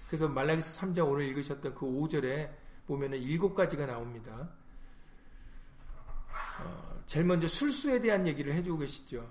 그래서 0.07 0.27
말라기서 0.27 0.81
3장 0.81 1.09
오늘 1.09 1.25
읽으셨던 1.27 1.75
그 1.75 1.85
5절에 1.85 2.64
보면은 2.87 3.17
일곱 3.19 3.55
가지가 3.55 3.85
나옵니다. 3.85 4.49
어, 6.59 7.01
제일 7.05 7.25
먼저 7.25 7.47
술수에 7.47 7.99
대한 8.01 8.27
얘기를 8.27 8.53
해주고 8.53 8.79
계시죠. 8.79 9.29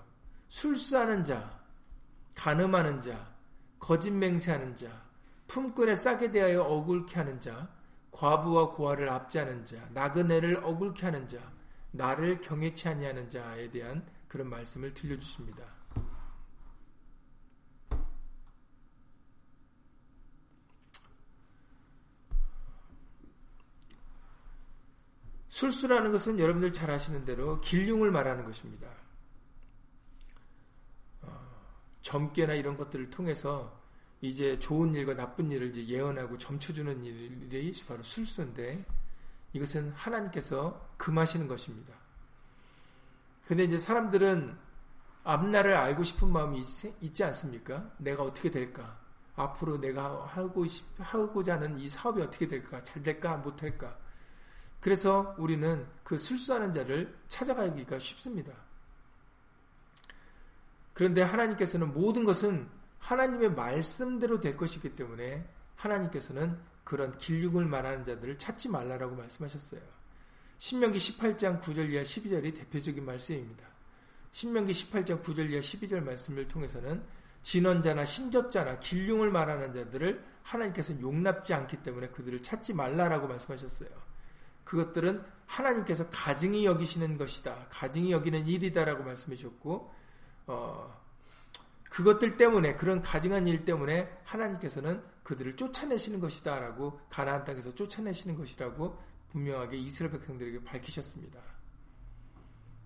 술수하는 0.48 1.24
자, 1.24 1.60
가늠하는 2.34 3.00
자, 3.00 3.34
거짓 3.78 4.10
맹세하는 4.10 4.74
자, 4.74 4.88
품꾼에 5.46 5.94
싸게 5.94 6.30
대하여 6.30 6.62
억울케 6.62 7.14
하는 7.16 7.40
자, 7.40 7.68
과부와 8.10 8.70
고아를 8.70 9.08
압제하는 9.08 9.64
자, 9.64 9.76
나그네를 9.92 10.64
억울케 10.64 11.06
하는 11.06 11.26
자, 11.28 11.38
나를 11.90 12.40
경외치 12.40 12.88
아니하는 12.88 13.30
자에 13.30 13.70
대한 13.70 14.04
그런 14.28 14.48
말씀을 14.48 14.94
들려주십니다. 14.94 15.73
술수라는 25.54 26.10
것은 26.10 26.40
여러분들 26.40 26.72
잘 26.72 26.90
아시는 26.90 27.24
대로 27.24 27.60
길흉을 27.60 28.10
말하는 28.10 28.44
것입니다. 28.44 28.88
어, 31.22 31.30
점괘나 32.02 32.54
이런 32.54 32.76
것들을 32.76 33.08
통해서 33.10 33.80
이제 34.20 34.58
좋은 34.58 34.92
일과 34.96 35.14
나쁜 35.14 35.52
일을 35.52 35.68
이제 35.68 35.86
예언하고 35.86 36.38
점쳐주는 36.38 37.04
일이 37.04 37.72
바로 37.86 38.02
술수인데 38.02 38.84
이것은 39.52 39.92
하나님께서 39.92 40.88
금하시는 40.96 41.46
것입니다. 41.46 41.94
근데 43.46 43.62
이제 43.62 43.78
사람들은 43.78 44.58
앞날을 45.22 45.76
알고 45.76 46.02
싶은 46.02 46.32
마음이 46.32 46.64
있, 47.00 47.14
지 47.14 47.22
않습니까? 47.22 47.92
내가 47.98 48.24
어떻게 48.24 48.50
될까? 48.50 48.98
앞으로 49.36 49.78
내가 49.78 50.26
하고 50.26 50.66
싶, 50.66 50.84
하고자 50.98 51.54
하는 51.54 51.78
이 51.78 51.88
사업이 51.88 52.20
어떻게 52.22 52.48
될까? 52.48 52.82
잘 52.82 53.04
될까? 53.04 53.36
못 53.36 53.62
할까? 53.62 53.96
그래서 54.84 55.34
우리는 55.38 55.86
그 56.02 56.18
술수하는 56.18 56.70
자를 56.70 57.16
찾아가기가 57.28 57.98
쉽습니다. 57.98 58.52
그런데 60.92 61.22
하나님께서는 61.22 61.94
모든 61.94 62.26
것은 62.26 62.68
하나님의 62.98 63.52
말씀대로 63.52 64.40
될 64.40 64.58
것이기 64.58 64.94
때문에 64.94 65.48
하나님께서는 65.76 66.58
그런 66.84 67.16
길육을 67.16 67.64
말하는 67.64 68.04
자들을 68.04 68.36
찾지 68.36 68.68
말라라고 68.68 69.16
말씀하셨어요. 69.16 69.80
신명기 70.58 70.98
18장 70.98 71.62
9절 71.62 71.90
이하 71.90 72.02
12절이 72.02 72.54
대표적인 72.54 73.06
말씀입니다. 73.06 73.66
신명기 74.32 74.72
18장 74.72 75.22
9절 75.22 75.48
이하 75.48 75.60
12절 75.60 76.02
말씀을 76.02 76.46
통해서는 76.46 77.02
진원자나 77.40 78.04
신접자나 78.04 78.80
길흉을 78.80 79.30
말하는 79.30 79.72
자들을 79.72 80.22
하나님께서 80.42 81.00
용납지 81.00 81.54
않기 81.54 81.82
때문에 81.82 82.08
그들을 82.08 82.42
찾지 82.42 82.74
말라라고 82.74 83.28
말씀하셨어요. 83.28 84.13
그것들은 84.64 85.22
하나님께서 85.46 86.08
가증히 86.10 86.64
여기시는 86.64 87.18
것이다. 87.18 87.66
가증히 87.70 88.12
여기는 88.12 88.46
일이다라고 88.46 89.04
말씀해 89.04 89.36
주셨고, 89.36 89.92
어, 90.46 91.02
그것들 91.90 92.36
때문에, 92.36 92.74
그런 92.74 93.02
가증한 93.02 93.46
일 93.46 93.64
때문에 93.64 94.20
하나님께서는 94.24 95.02
그들을 95.22 95.56
쫓아내시는 95.56 96.20
것이다 96.20 96.58
라고, 96.58 97.00
가나안 97.08 97.44
땅에서 97.44 97.74
쫓아내시는 97.74 98.36
것이라고 98.36 98.98
분명하게 99.30 99.76
이스라엘 99.78 100.12
백성들에게 100.12 100.64
밝히셨습니다. 100.64 101.40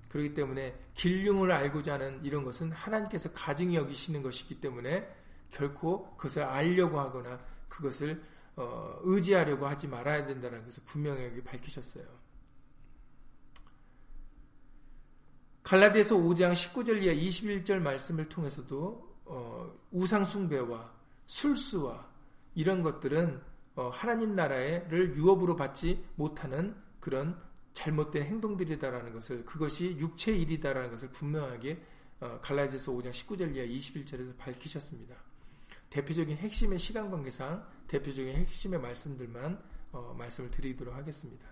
그렇기 0.08 0.34
때문에 0.34 0.74
길흉을 0.94 1.52
알고자 1.52 1.94
하는 1.94 2.24
이런 2.24 2.44
것은 2.44 2.72
하나님께서 2.72 3.30
가증히 3.32 3.76
여기시는 3.76 4.22
것이기 4.22 4.60
때문에 4.60 5.06
결코 5.50 6.14
그것을 6.16 6.44
알려고 6.44 6.98
하거나 6.98 7.38
그것을 7.68 8.22
어, 8.58 8.98
의지하려고 9.02 9.68
하지 9.68 9.86
말아야 9.86 10.26
된다는 10.26 10.64
것을 10.64 10.82
분명하게 10.84 11.44
밝히셨어요. 11.44 12.04
갈라디아서 15.62 16.16
5장 16.16 16.52
19절 16.52 17.02
이하 17.02 17.14
21절 17.14 17.78
말씀을 17.78 18.28
통해서도 18.28 19.16
어, 19.26 19.72
우상숭배와 19.92 20.92
술수와 21.26 22.10
이런 22.56 22.82
것들은 22.82 23.40
어, 23.76 23.90
하나님 23.90 24.34
나라를 24.34 25.14
유업으로 25.14 25.54
받지 25.54 26.04
못하는 26.16 26.74
그런 26.98 27.40
잘못된 27.74 28.24
행동들이다라는 28.24 29.12
것을 29.12 29.44
그것이 29.44 29.96
육체의 29.98 30.42
일이다라는 30.42 30.90
것을 30.90 31.10
분명하게 31.12 31.80
어, 32.18 32.40
갈라디아서 32.40 32.90
5장 32.90 33.10
19절 33.10 33.54
이하 33.54 33.64
21절에서 33.66 34.36
밝히셨습니다. 34.36 35.27
대표적인 35.90 36.37
핵심의 36.37 36.79
시간 36.79 37.11
관계상 37.11 37.64
대표적인 37.87 38.35
핵심의 38.35 38.81
말씀들만 38.81 39.62
어, 39.92 40.14
말씀을 40.18 40.51
드리도록 40.51 40.94
하겠습니다. 40.94 41.46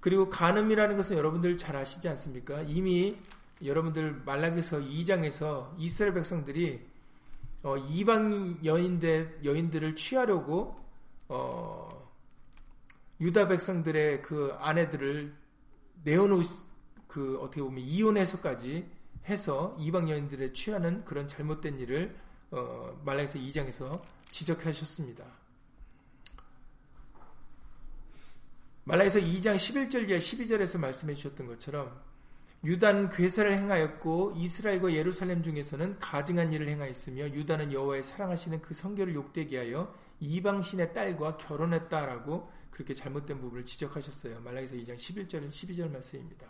그리고 0.00 0.28
간음이라는 0.30 0.96
것은 0.96 1.16
여러분들 1.16 1.56
잘 1.56 1.76
아시지 1.76 2.08
않습니까? 2.08 2.62
이미 2.62 3.18
여러분들 3.62 4.22
말라기서 4.24 4.80
2장에서 4.80 5.74
이스라엘 5.78 6.14
백성들이 6.14 6.88
어, 7.62 7.76
이방 7.76 8.64
여인들 8.64 9.40
여인들을 9.44 9.94
취하려고 9.94 10.82
어, 11.28 12.10
유다 13.20 13.48
백성들의 13.48 14.22
그 14.22 14.54
아내들을 14.58 15.34
내어놓 16.04 16.46
그 17.06 17.38
어떻게 17.40 17.60
보면 17.60 17.80
이혼해서까지 17.80 18.88
해서 19.26 19.76
이방 19.78 20.08
여인들의 20.08 20.54
취하는 20.54 21.04
그런 21.04 21.28
잘못된 21.28 21.78
일을 21.78 22.16
어, 22.50 23.00
말라기서 23.04 23.38
2장에서 23.38 24.02
지적하셨습니다. 24.30 25.24
말라기서 28.84 29.20
2장 29.20 29.54
11절 29.54 30.08
이 30.08 30.16
12절에서 30.16 30.78
말씀해 30.78 31.14
주셨던 31.14 31.46
것처럼 31.46 32.00
유다는 32.64 33.08
괴사를 33.08 33.50
행하였고 33.50 34.34
이스라엘과 34.36 34.92
예루살렘 34.92 35.42
중에서는 35.42 35.98
가증한 35.98 36.52
일을 36.52 36.68
행하였으며 36.68 37.30
유다는 37.30 37.72
여호와의 37.72 38.02
사랑하시는 38.02 38.60
그 38.60 38.74
성결을 38.74 39.14
욕되게 39.14 39.58
하여 39.58 39.94
이방신의 40.20 40.92
딸과 40.92 41.38
결혼했다라고 41.38 42.50
그렇게 42.70 42.92
잘못된 42.92 43.40
부분을 43.40 43.64
지적하셨어요. 43.64 44.40
말라기서 44.40 44.76
2장 44.76 44.96
11절 44.96 45.48
12절 45.48 45.90
말씀입니다. 45.90 46.46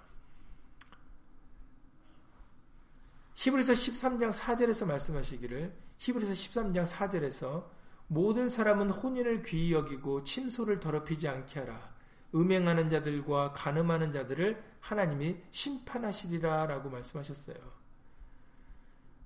히브리서 3.35 3.73
13장 3.73 4.33
4절에서 4.33 4.87
말씀하시기를 4.87 5.73
히브리서 6.01 6.33
13장 6.33 6.87
4절에서 6.87 7.69
모든 8.07 8.49
사람은 8.49 8.91
혼인을 8.91 9.43
귀히 9.43 9.73
여기고 9.73 10.25
침소를 10.25 10.81
더럽히지 10.81 11.29
않게 11.29 11.61
하라. 11.61 11.79
음행하는 12.35 12.89
자들과 12.89 13.53
간음하는 13.53 14.11
자들을 14.11 14.63
하나님이 14.81 15.37
심판하시리라 15.51 16.67
라고 16.67 16.89
말씀하셨어요. 16.89 17.57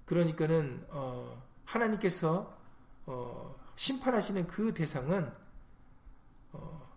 그러니까는 0.05 0.85
어, 0.91 1.43
하나님께서 1.65 2.59
어, 3.07 3.55
심판하시는 3.77 4.49
그 4.49 4.75
대상은 4.75 5.33
어, 6.53 6.91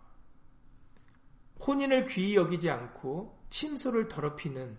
혼인을 1.64 2.06
귀히 2.06 2.34
여기지 2.34 2.68
않고 2.68 3.38
침소를 3.50 4.08
더럽히는 4.08 4.76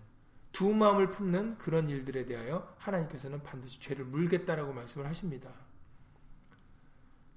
두 0.52 0.74
마음을 0.74 1.10
품는 1.10 1.58
그런 1.58 1.88
일들에 1.88 2.26
대하여 2.26 2.74
하나님께서는 2.78 3.42
반드시 3.42 3.78
죄를 3.80 4.04
물겠다라고 4.06 4.72
말씀을 4.72 5.06
하십니다. 5.06 5.50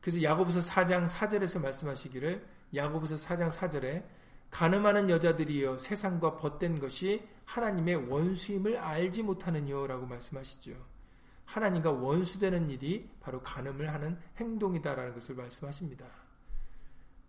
그래서 0.02 0.22
야고보서 0.22 0.60
4장 0.60 1.08
4절에서 1.08 1.62
말씀하시기를 1.62 2.46
야고보서 2.76 3.16
4장 3.16 3.50
4절에 3.50 4.04
가늠하는 4.50 5.10
여자들이여 5.10 5.78
세상과 5.78 6.38
벗된 6.38 6.80
것이 6.80 7.28
하나님의 7.46 8.10
원수임을 8.10 8.78
알지 8.78 9.24
못하느냐라고 9.24 10.06
말씀하시죠. 10.06 10.74
하나님과 11.46 11.92
원수되는 11.92 12.70
일이 12.70 13.10
바로 13.20 13.42
가늠을 13.42 13.94
하는 13.94 14.20
행동이다라는 14.38 15.14
것을 15.14 15.36
말씀하십니다. 15.36 16.06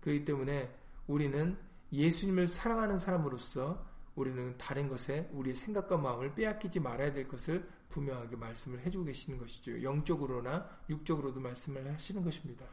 그렇기 0.00 0.24
때문에 0.24 0.74
우리는 1.06 1.56
예수님을 1.92 2.48
사랑하는 2.48 2.98
사람으로서 2.98 3.84
우리는 4.14 4.56
다른 4.58 4.88
것에 4.88 5.28
우리의 5.32 5.56
생각과 5.56 5.96
마음을 5.96 6.34
빼앗기지 6.34 6.80
말아야 6.80 7.12
될 7.12 7.26
것을 7.26 7.68
분명하게 7.90 8.36
말씀을 8.36 8.80
해주고 8.80 9.06
계시는 9.06 9.38
것이죠. 9.38 9.82
영적으로나 9.82 10.68
육적으로도 10.88 11.40
말씀을 11.40 11.92
하시는 11.92 12.22
것입니다. 12.22 12.64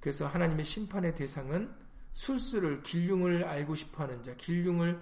그래서 0.00 0.26
하나님의 0.26 0.64
심판의 0.64 1.14
대상은 1.14 1.72
술수를 2.12 2.82
길흉을 2.82 3.44
알고 3.44 3.74
싶어하는 3.74 4.22
자, 4.22 4.34
길흉을 4.36 5.00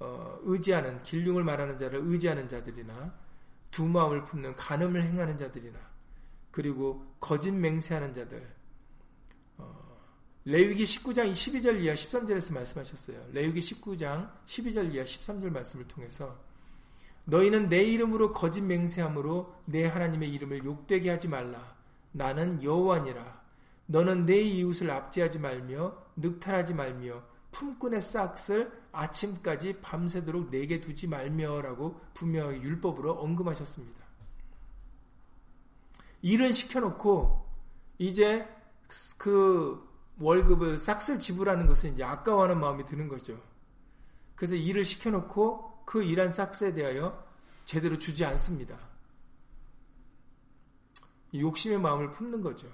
어, 0.00 0.38
의지하는 0.42 1.02
길흉을 1.02 1.44
말하는 1.44 1.76
자를 1.76 2.00
의지하는 2.04 2.48
자들이나 2.48 3.14
두 3.70 3.86
마음을 3.86 4.24
품는 4.24 4.56
간음을 4.56 5.02
행하는 5.02 5.36
자들이나 5.36 5.78
그리고 6.50 7.04
거짓 7.20 7.52
맹세하는 7.52 8.12
자들 8.14 8.40
어, 8.40 8.57
레위기 10.48 10.84
19장 10.84 11.30
12절 11.30 11.82
이하 11.82 11.92
13절에서 11.92 12.54
말씀하셨어요. 12.54 13.22
레위기 13.32 13.60
19장 13.60 14.30
12절 14.46 14.94
이하 14.94 15.04
13절 15.04 15.50
말씀을 15.50 15.86
통해서 15.86 16.38
너희는 17.26 17.68
내 17.68 17.82
이름으로 17.82 18.32
거짓 18.32 18.62
맹세함으로 18.62 19.54
내 19.66 19.84
하나님의 19.84 20.32
이름을 20.32 20.64
욕되게 20.64 21.10
하지 21.10 21.28
말라. 21.28 21.76
나는 22.12 22.62
여호와니라. 22.62 23.42
너는 23.84 24.24
내 24.24 24.40
이웃을 24.40 24.90
압제하지 24.90 25.38
말며 25.38 25.94
늑탈하지 26.16 26.72
말며 26.72 27.22
품꾼의 27.50 28.00
싹을 28.00 28.72
아침까지 28.90 29.80
밤새도록 29.82 30.50
내게 30.50 30.80
두지 30.80 31.08
말며라고 31.08 32.00
분명히 32.14 32.62
율법으로 32.62 33.20
언급하셨습니다. 33.20 34.02
일은 36.22 36.52
시켜놓고 36.52 37.46
이제 37.98 38.48
그 39.18 39.87
월급을 40.20 40.78
싹쓸 40.78 41.18
지불하는 41.18 41.66
것은 41.66 41.92
이제 41.92 42.02
아까워하는 42.02 42.58
마음이 42.58 42.84
드는 42.86 43.08
거죠. 43.08 43.40
그래서 44.34 44.54
일을 44.54 44.84
시켜놓고 44.84 45.84
그 45.84 46.02
일한 46.02 46.30
싹스에 46.30 46.74
대하여 46.74 47.26
제대로 47.64 47.98
주지 47.98 48.24
않습니다. 48.24 48.76
욕심의 51.34 51.78
마음을 51.78 52.10
품는 52.12 52.40
거죠. 52.40 52.68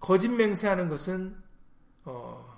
거짓 0.00 0.28
맹세하는 0.28 0.88
것은 0.88 1.40
어, 2.04 2.52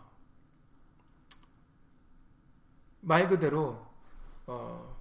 말 3.01 3.29
그대로 3.29 3.87
어, 4.47 4.97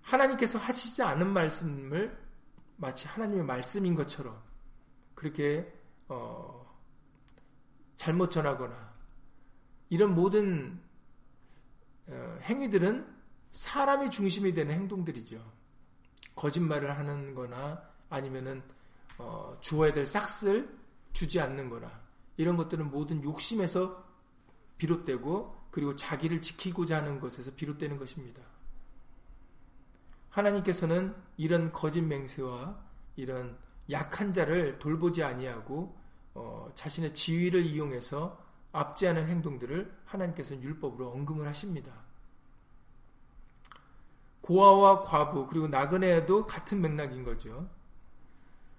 하나님께서 0.00 0.58
하시지 0.58 1.02
않은 1.02 1.28
말씀을 1.28 2.21
마치 2.82 3.06
하나님의 3.06 3.44
말씀인 3.44 3.94
것처럼 3.94 4.42
그렇게 5.14 5.72
어, 6.08 6.68
잘못 7.96 8.32
전하거나 8.32 8.92
이런 9.88 10.16
모든 10.16 10.80
어, 12.08 12.38
행위들은 12.42 13.06
사람이 13.52 14.10
중심이 14.10 14.52
되는 14.52 14.74
행동들이죠. 14.74 15.40
거짓말을 16.34 16.98
하는 16.98 17.36
거나 17.36 17.88
아니면은 18.10 18.64
어, 19.16 19.56
주어야 19.60 19.92
될 19.92 20.04
싹스를 20.04 20.76
주지 21.12 21.38
않는 21.38 21.70
거나 21.70 21.88
이런 22.36 22.56
것들은 22.56 22.90
모든 22.90 23.22
욕심에서 23.22 24.04
비롯되고 24.78 25.68
그리고 25.70 25.94
자기를 25.94 26.42
지키고자 26.42 26.96
하는 26.96 27.20
것에서 27.20 27.54
비롯되는 27.54 27.96
것입니다. 27.96 28.42
하나님께서는 30.32 31.14
이런 31.36 31.72
거짓 31.72 32.02
맹세와 32.02 32.76
이런 33.16 33.56
약한 33.90 34.32
자를 34.32 34.78
돌보지 34.78 35.22
아니하고 35.22 35.96
어, 36.34 36.70
자신의 36.74 37.14
지위를 37.14 37.62
이용해서 37.62 38.42
압제하는 38.72 39.28
행동들을 39.28 39.92
하나님께서는 40.06 40.62
율법으로 40.62 41.10
언급을 41.10 41.46
하십니다. 41.46 41.92
고아와 44.40 45.04
과부 45.04 45.46
그리고 45.46 45.68
나그네도 45.68 46.46
같은 46.46 46.80
맥락인 46.80 47.22
거죠. 47.22 47.68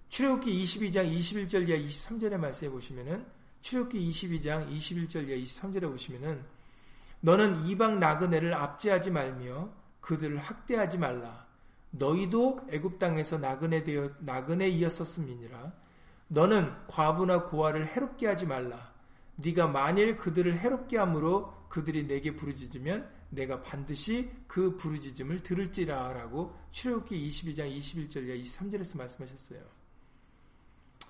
출애굽기 0.08 0.64
22장 0.64 1.10
21절 1.10 1.68
이하 1.68 1.78
23절의 1.78 2.36
말씀에 2.36 2.70
보시면은 2.70 3.24
출애굽기 3.62 4.10
22장 4.10 4.68
21절 4.68 5.28
이하 5.28 5.38
23절에 5.38 5.90
보시면은 5.90 6.44
너는 7.20 7.64
이방 7.66 8.00
나그네를 8.00 8.52
압제하지 8.52 9.10
말며 9.10 9.70
그들을 10.00 10.36
학대하지 10.38 10.98
말라. 10.98 11.43
너희도 11.96 12.66
애굽 12.70 12.98
땅에서 12.98 13.38
나그네 13.38 13.84
되어 13.84 14.10
나그네 14.20 14.68
이었었음이니라. 14.68 15.72
너는 16.28 16.72
과부나 16.88 17.44
고아를 17.44 17.86
해롭게 17.86 18.26
하지 18.26 18.46
말라. 18.46 18.92
네가 19.36 19.68
만일 19.68 20.16
그들을 20.16 20.58
해롭게 20.58 20.96
함으로 20.98 21.52
그들이 21.68 22.06
내게 22.06 22.34
부르짖으면 22.34 23.08
내가 23.30 23.62
반드시 23.62 24.30
그 24.46 24.76
부르짖음을 24.76 25.40
들을지라라고 25.40 26.54
출애굽기 26.70 27.28
22장 27.28 27.76
21절 27.76 28.40
23절에서 28.40 28.96
말씀하셨어요. 28.96 29.60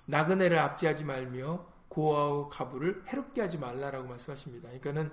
나그네를 0.07 0.57
압제하지 0.57 1.03
말며 1.03 1.65
고아와 1.87 2.49
가부를 2.49 3.03
해롭게 3.07 3.41
하지 3.41 3.57
말라라고 3.57 4.07
말씀하십니다. 4.07 4.69
그러니까는 4.69 5.11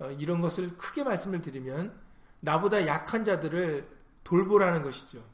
어, 0.00 0.10
이런 0.12 0.40
것을 0.40 0.76
크게 0.76 1.04
말씀을 1.04 1.40
드리면 1.40 1.94
나보다 2.40 2.86
약한 2.86 3.24
자들을 3.24 3.88
돌보라는 4.24 4.82
것이죠. 4.82 5.24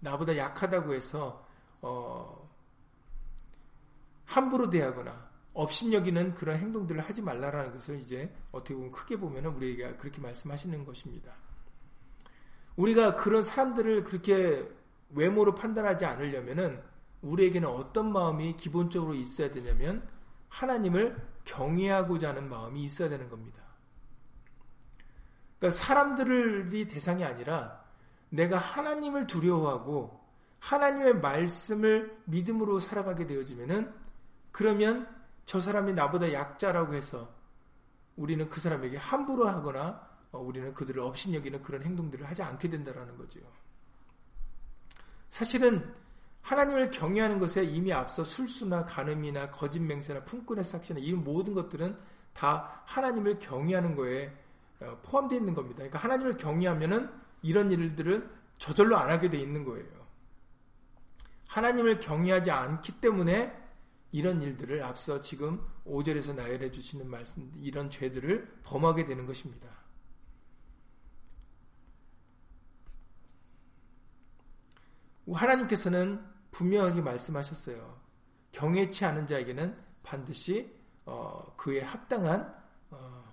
나보다 0.00 0.36
약하다고 0.36 0.94
해서 0.94 1.46
어, 1.80 2.48
함부로 4.24 4.68
대하거나 4.68 5.28
업신여기는 5.54 6.34
그런 6.34 6.56
행동들을 6.58 7.00
하지 7.00 7.22
말라라는 7.22 7.72
것을 7.72 8.00
이제 8.00 8.32
어떻게 8.52 8.74
보면 8.74 8.92
크게 8.92 9.16
보면 9.16 9.46
우리에게 9.46 9.96
그렇게 9.96 10.20
말씀하시는 10.20 10.84
것입니다. 10.84 11.32
우리가 12.76 13.16
그런 13.16 13.42
사람들을 13.42 14.04
그렇게 14.04 14.68
외모로 15.10 15.54
판단하지 15.54 16.04
않으려면은 16.04 16.80
우리에게는 17.22 17.68
어떤 17.68 18.12
마음이 18.12 18.56
기본적으로 18.56 19.14
있어야 19.14 19.50
되냐면 19.50 20.06
하나님을 20.48 21.16
경외하고자 21.44 22.28
하는 22.30 22.48
마음이 22.48 22.82
있어야 22.82 23.08
되는 23.08 23.28
겁니다. 23.28 23.64
그러니까 25.58 25.76
사람들이 25.76 26.86
대상이 26.86 27.24
아니라 27.24 27.84
내가 28.30 28.58
하나님을 28.58 29.26
두려워하고 29.26 30.18
하나님의 30.60 31.20
말씀을 31.20 32.16
믿음으로 32.26 32.80
살아가게 32.80 33.26
되어지면은 33.26 33.92
그러면 34.52 35.08
저 35.44 35.60
사람이 35.60 35.94
나보다 35.94 36.32
약자라고 36.32 36.94
해서 36.94 37.32
우리는 38.16 38.48
그 38.48 38.60
사람에게 38.60 38.96
함부로 38.96 39.48
하거나 39.48 40.06
어, 40.30 40.38
우리는 40.38 40.74
그들을 40.74 41.00
업신여기는 41.00 41.62
그런 41.62 41.82
행동들을 41.82 42.26
하지 42.28 42.42
않게 42.42 42.68
된다라는 42.68 43.16
거죠. 43.16 43.40
사실은 45.28 45.94
하나님을 46.42 46.90
경외하는 46.90 47.38
것에 47.38 47.64
이미 47.64 47.92
앞서 47.92 48.24
술수나 48.24 48.84
간음이나 48.86 49.50
거짓 49.50 49.80
맹세나 49.80 50.24
품꾼의 50.24 50.64
삭시나 50.64 51.00
이 51.00 51.12
모든 51.12 51.54
것들은 51.54 51.96
다 52.32 52.82
하나님을 52.84 53.38
경외하는 53.38 53.94
거에 53.94 54.32
어, 54.80 54.98
포함되어 55.02 55.38
있는 55.38 55.54
겁니다. 55.54 55.78
그러니까 55.78 55.98
하나님을 55.98 56.36
경외하면은 56.36 57.10
이런 57.42 57.70
일들은 57.70 58.28
저절로 58.58 58.96
안 58.96 59.10
하게 59.10 59.30
돼 59.30 59.38
있는 59.38 59.64
거예요. 59.64 59.86
하나님을 61.46 61.98
경외하지 62.00 62.50
않기 62.50 63.00
때문에 63.00 63.56
이런 64.10 64.42
일들을 64.42 64.82
앞서 64.82 65.20
지금 65.20 65.64
5절에서 65.84 66.34
나열해 66.34 66.70
주시는 66.70 67.08
말씀, 67.08 67.50
이런 67.56 67.90
죄들을 67.90 68.60
범하게 68.64 69.06
되는 69.06 69.26
것입니다. 69.26 69.68
하나님께서는 75.30 76.24
분명하게 76.52 77.02
말씀하셨어요. 77.02 78.00
경외치 78.50 79.04
않은 79.04 79.26
자에게는 79.26 79.76
반드시 80.02 80.74
어, 81.04 81.54
그에 81.56 81.82
합당한 81.82 82.54
어, 82.90 83.24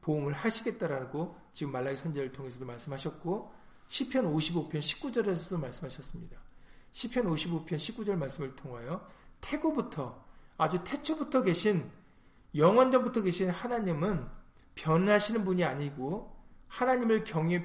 보험을 0.00 0.32
하시겠다라고 0.32 1.36
지금 1.52 1.72
말라기 1.72 1.96
선제를 1.96 2.32
통해서도 2.32 2.64
말씀하셨고 2.64 3.53
시편 3.86 4.32
55편 4.34 4.78
19절에서도 4.78 5.58
말씀하셨습니다. 5.58 6.38
시편 6.92 7.26
55편 7.26 7.74
19절 7.74 8.16
말씀을 8.16 8.54
통하여 8.56 9.06
태고부터 9.40 10.24
아주 10.56 10.82
태초부터 10.84 11.42
계신 11.42 11.90
영원전부터 12.54 13.22
계신 13.22 13.50
하나님은 13.50 14.26
변하시는 14.74 15.44
분이 15.44 15.64
아니고 15.64 16.34
하나님을 16.68 17.24
경외 17.24 17.64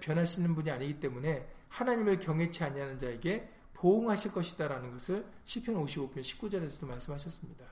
변하시는 0.00 0.54
분이 0.54 0.70
아니기 0.70 1.00
때문에 1.00 1.48
하나님을 1.68 2.18
경외치 2.20 2.62
아니하는 2.62 2.98
자에게 2.98 3.48
보응하실 3.74 4.32
것이다라는 4.32 4.92
것을 4.92 5.26
시편 5.44 5.74
55편 5.74 6.20
19절에서도 6.20 6.86
말씀하셨습니다. 6.86 7.64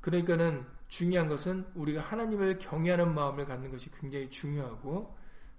그러니까는 0.00 0.66
중요한 0.88 1.28
것은 1.28 1.66
우리가 1.74 2.00
하나님을 2.00 2.58
경외하는 2.58 3.14
마음을 3.14 3.44
갖는 3.44 3.70
것이 3.70 3.90
굉장히 3.92 4.28
중요하고 4.30 5.16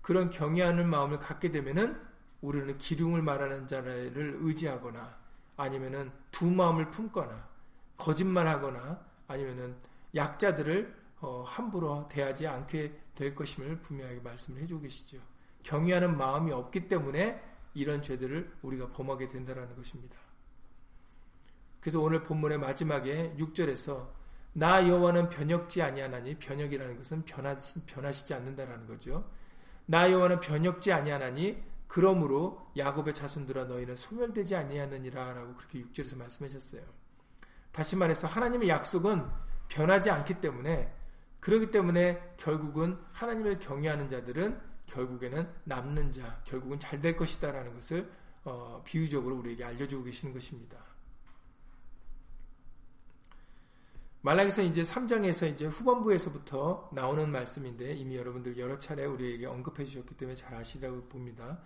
그런 0.08 0.30
경외하는 0.30 0.89
마음을 0.89 1.20
갖게 1.20 1.51
되면은 1.51 1.99
우리는 2.39 2.78
기둥을 2.78 3.22
말하는 3.22 3.68
자를 3.68 4.38
의지하거나 4.39 5.18
아니면은 5.58 6.14
두 6.32 6.49
마음을 6.49 6.89
품거나 6.91 7.49
거짓말하거나 7.97 9.05
아니면은 9.28 9.76
약자들을 10.16 10.95
어, 11.20 11.43
함부로 11.45 12.08
대하지 12.08 12.47
않게 12.47 12.97
될 13.16 13.36
것임을 13.36 13.82
분명하게 13.82 14.22
말씀을 14.22 14.62
해주고 14.62 14.80
계시죠. 14.84 15.18
경외하는 15.64 16.16
마음이 16.16 16.53
없기 16.53 16.88
때문에 16.88 17.43
이런 17.74 18.01
죄들을 18.01 18.60
우리가 18.62 18.88
범하게 18.88 19.28
된다는 19.28 19.76
것입니다. 19.76 20.16
그래서 21.82 21.99
오늘 21.99 22.24
본문의 22.24 22.60
마지막에 22.60 23.36
6절에서 23.38 24.08
나 24.53 24.88
여호와는 24.88 25.28
변혁지 25.28 25.82
아니하나니 25.82 26.36
변혁이라는 26.39 26.95
것은 26.95 27.26
변하시, 27.26 27.82
변하시지 27.82 28.34
않는다라는 28.34 28.88
거죠. 28.88 29.30
나 29.88 30.12
여호와는 30.12 30.40
변혁지 30.42 30.92
아니하나니 30.92 31.64
그러므로 31.88 32.70
야곱의 32.76 33.14
자손들아 33.14 33.66
너희는 33.66 33.96
소멸되지 33.96 34.56
아니하느니라라고 34.56 35.56
그렇게 35.56 35.82
6절에서 35.82 36.18
말씀하셨어요. 36.18 36.82
다시 37.72 37.96
말해서 37.96 38.28
하나님의 38.28 38.70
약속은 38.70 39.26
변하지 39.70 40.12
않기 40.12 40.42
때문에 40.42 40.94
그렇기 41.40 41.72
때문에 41.72 42.36
결국은 42.38 43.00
하나님을 43.14 43.60
경외하는 43.60 44.10
자들은 44.10 44.60
결국에는 44.88 45.50
남는 45.64 46.12
자, 46.12 46.42
결국은 46.46 46.80
잘 46.80 47.02
될 47.02 47.16
것이다라는 47.16 47.74
것을 47.74 48.12
어, 48.44 48.82
비유적으로 48.86 49.38
우리에게 49.38 49.64
알려주고 49.64 50.06
계시는 50.06 50.34
것입니다. 50.34 50.78
말라기서 54.22 54.63
이제 54.63 54.82
3장에서 54.82 55.51
이제 55.51 55.65
후반부에서부터 55.68 56.89
나오는 56.93 57.30
말씀인데 57.32 57.93
이미 57.93 58.18
여러분들 58.18 58.57
여러 58.57 58.78
차례 58.80 59.05
우리에게 59.05 59.45
언급해 59.45 59.86
주셨기 59.86 60.15
때문에 60.15 60.36
잘 60.36 60.55
아시라고 60.55 61.03
봅니다. 61.03 61.59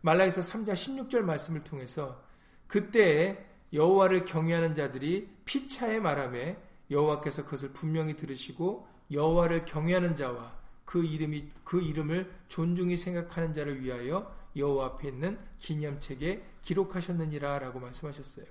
말라기서 0.00 0.40
3장 0.40 0.72
16절 0.72 1.20
말씀을 1.20 1.64
통해서 1.64 2.22
그때 2.66 3.46
여호와를 3.72 4.24
경외하는 4.24 4.74
자들이 4.74 5.28
피차에 5.44 6.00
말함에 6.00 6.56
여호와께서 6.90 7.44
그것을 7.44 7.72
분명히 7.72 8.16
들으시고 8.16 8.86
여호와를 9.10 9.64
경외하는 9.64 10.16
자와 10.16 10.56
그 10.84 11.04
이름이 11.04 11.48
그 11.64 11.82
이름을 11.82 12.32
존중히 12.48 12.96
생각하는 12.96 13.52
자를 13.52 13.82
위하여 13.82 14.34
여호와 14.56 14.86
앞에 14.86 15.08
있는 15.08 15.38
기념책에 15.58 16.42
기록하셨느니라라고 16.62 17.78
말씀하셨어요. 17.78 18.46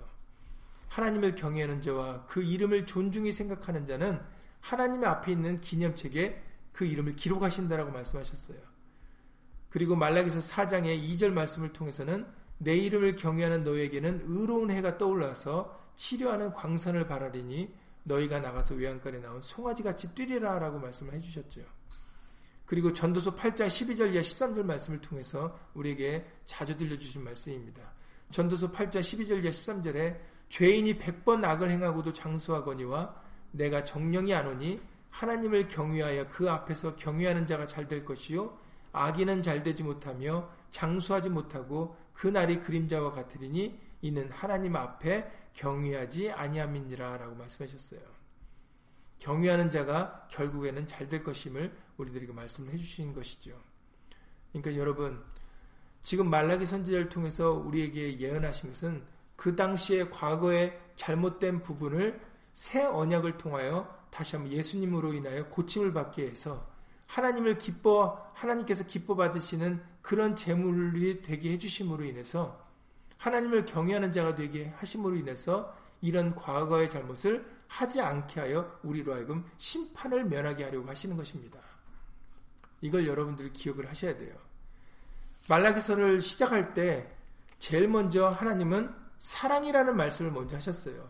하나님을 0.87 1.35
경외하는 1.35 1.81
자와 1.81 2.25
그 2.25 2.41
이름을 2.43 2.85
존중히 2.85 3.31
생각하는 3.31 3.85
자는 3.85 4.19
하나님의 4.61 5.07
앞에 5.07 5.31
있는 5.31 5.59
기념책에 5.59 6.41
그 6.71 6.85
이름을 6.85 7.15
기록하신다라고 7.15 7.91
말씀하셨어요. 7.91 8.57
그리고 9.69 9.95
말라기서 9.95 10.39
4장의 10.39 11.03
2절 11.03 11.31
말씀을 11.31 11.73
통해서는 11.73 12.25
내 12.57 12.75
이름을 12.75 13.15
경외하는 13.15 13.63
너에게는 13.63 14.21
의로운 14.23 14.71
해가 14.71 14.97
떠올라서 14.97 15.77
치료하는 15.95 16.53
광선을 16.53 17.07
바라리니 17.07 17.73
너희가 18.03 18.39
나가서 18.39 18.75
외양간에 18.75 19.19
나온 19.19 19.41
송아지같이 19.41 20.13
뛰리라 20.15 20.59
라고 20.59 20.79
말씀을 20.79 21.13
해주셨죠. 21.13 21.61
그리고 22.65 22.91
전도서 22.91 23.35
8장 23.35 23.67
12절 23.67 24.13
이하 24.13 24.21
13절 24.21 24.63
말씀을 24.63 24.99
통해서 25.01 25.57
우리에게 25.73 26.25
자주 26.45 26.75
들려주신 26.77 27.23
말씀입니다. 27.23 27.93
전도서 28.31 28.71
8장 28.71 28.99
12절 28.99 29.43
이하 29.43 29.51
13절에 29.51 30.19
죄인이 30.49 30.97
100번 30.99 31.43
악을 31.43 31.69
행하고도 31.69 32.13
장수하거니와 32.13 33.15
내가 33.51 33.83
정령이 33.83 34.33
안 34.33 34.47
오니 34.47 34.79
하나님을 35.09 35.67
경외하여 35.67 36.27
그 36.27 36.49
앞에서 36.49 36.95
경외하는 36.95 37.47
자가 37.47 37.65
잘 37.65 37.87
될 37.87 38.05
것이요 38.05 38.57
악인은 38.91 39.41
잘 39.41 39.63
되지 39.63 39.83
못하며 39.83 40.49
장수하지 40.71 41.29
못하고 41.29 41.97
그 42.13 42.27
날이 42.27 42.59
그림자와 42.61 43.11
같으리니 43.11 43.79
이는 44.01 44.29
하나님 44.31 44.75
앞에 44.75 45.29
경외하지 45.53 46.31
아니함이니라라고 46.31 47.35
말씀하셨어요. 47.35 48.01
경외하는 49.19 49.69
자가 49.69 50.27
결국에는 50.29 50.85
잘 50.87 51.09
될 51.09 51.23
것임을 51.23 51.75
우리들에게 51.97 52.31
말씀을 52.31 52.73
해주신 52.73 53.13
것이죠. 53.13 53.59
그러니까 54.51 54.75
여러분 54.79 55.23
지금 56.01 56.29
말라기 56.29 56.65
선지자를 56.65 57.09
통해서 57.09 57.51
우리에게 57.51 58.19
예언하신 58.19 58.69
것은 58.69 59.03
그 59.37 59.55
당시에 59.55 60.09
과거의 60.09 60.77
잘못된 60.97 61.63
부분을 61.63 62.19
새 62.51 62.83
언약을 62.83 63.37
통하여 63.37 63.95
다시 64.09 64.35
한번 64.35 64.51
예수님으로 64.51 65.13
인하여 65.13 65.45
고침을 65.45 65.93
받게 65.93 66.27
해서 66.27 66.67
하나님을 67.05 67.59
기뻐 67.59 68.31
하나님께서 68.33 68.83
기뻐 68.83 69.15
받으시는 69.15 69.81
그런 70.01 70.35
재물이 70.35 71.21
되게 71.21 71.53
해 71.53 71.59
주심으로 71.59 72.03
인해서 72.03 72.67
하나님을 73.17 73.65
경외하는 73.65 74.11
자가 74.11 74.35
되게 74.35 74.73
하심으로 74.77 75.15
인해서 75.15 75.73
이런 76.01 76.35
과거의 76.35 76.89
잘못을 76.89 77.45
하지 77.67 78.01
않게 78.01 78.39
하여 78.39 78.79
우리로 78.83 79.13
하여금 79.13 79.45
심판을 79.57 80.25
면하게 80.25 80.65
하려고 80.65 80.89
하시는 80.89 81.15
것입니다. 81.15 81.59
이걸 82.81 83.07
여러분들이 83.07 83.51
기억을 83.53 83.87
하셔야 83.87 84.17
돼요. 84.17 84.35
말라기서를 85.49 86.21
시작할 86.21 86.73
때 86.73 87.11
제일 87.59 87.87
먼저 87.87 88.29
하나님은 88.29 89.06
사랑이라는 89.17 89.95
말씀을 89.95 90.31
먼저 90.31 90.55
하셨어요. 90.55 91.09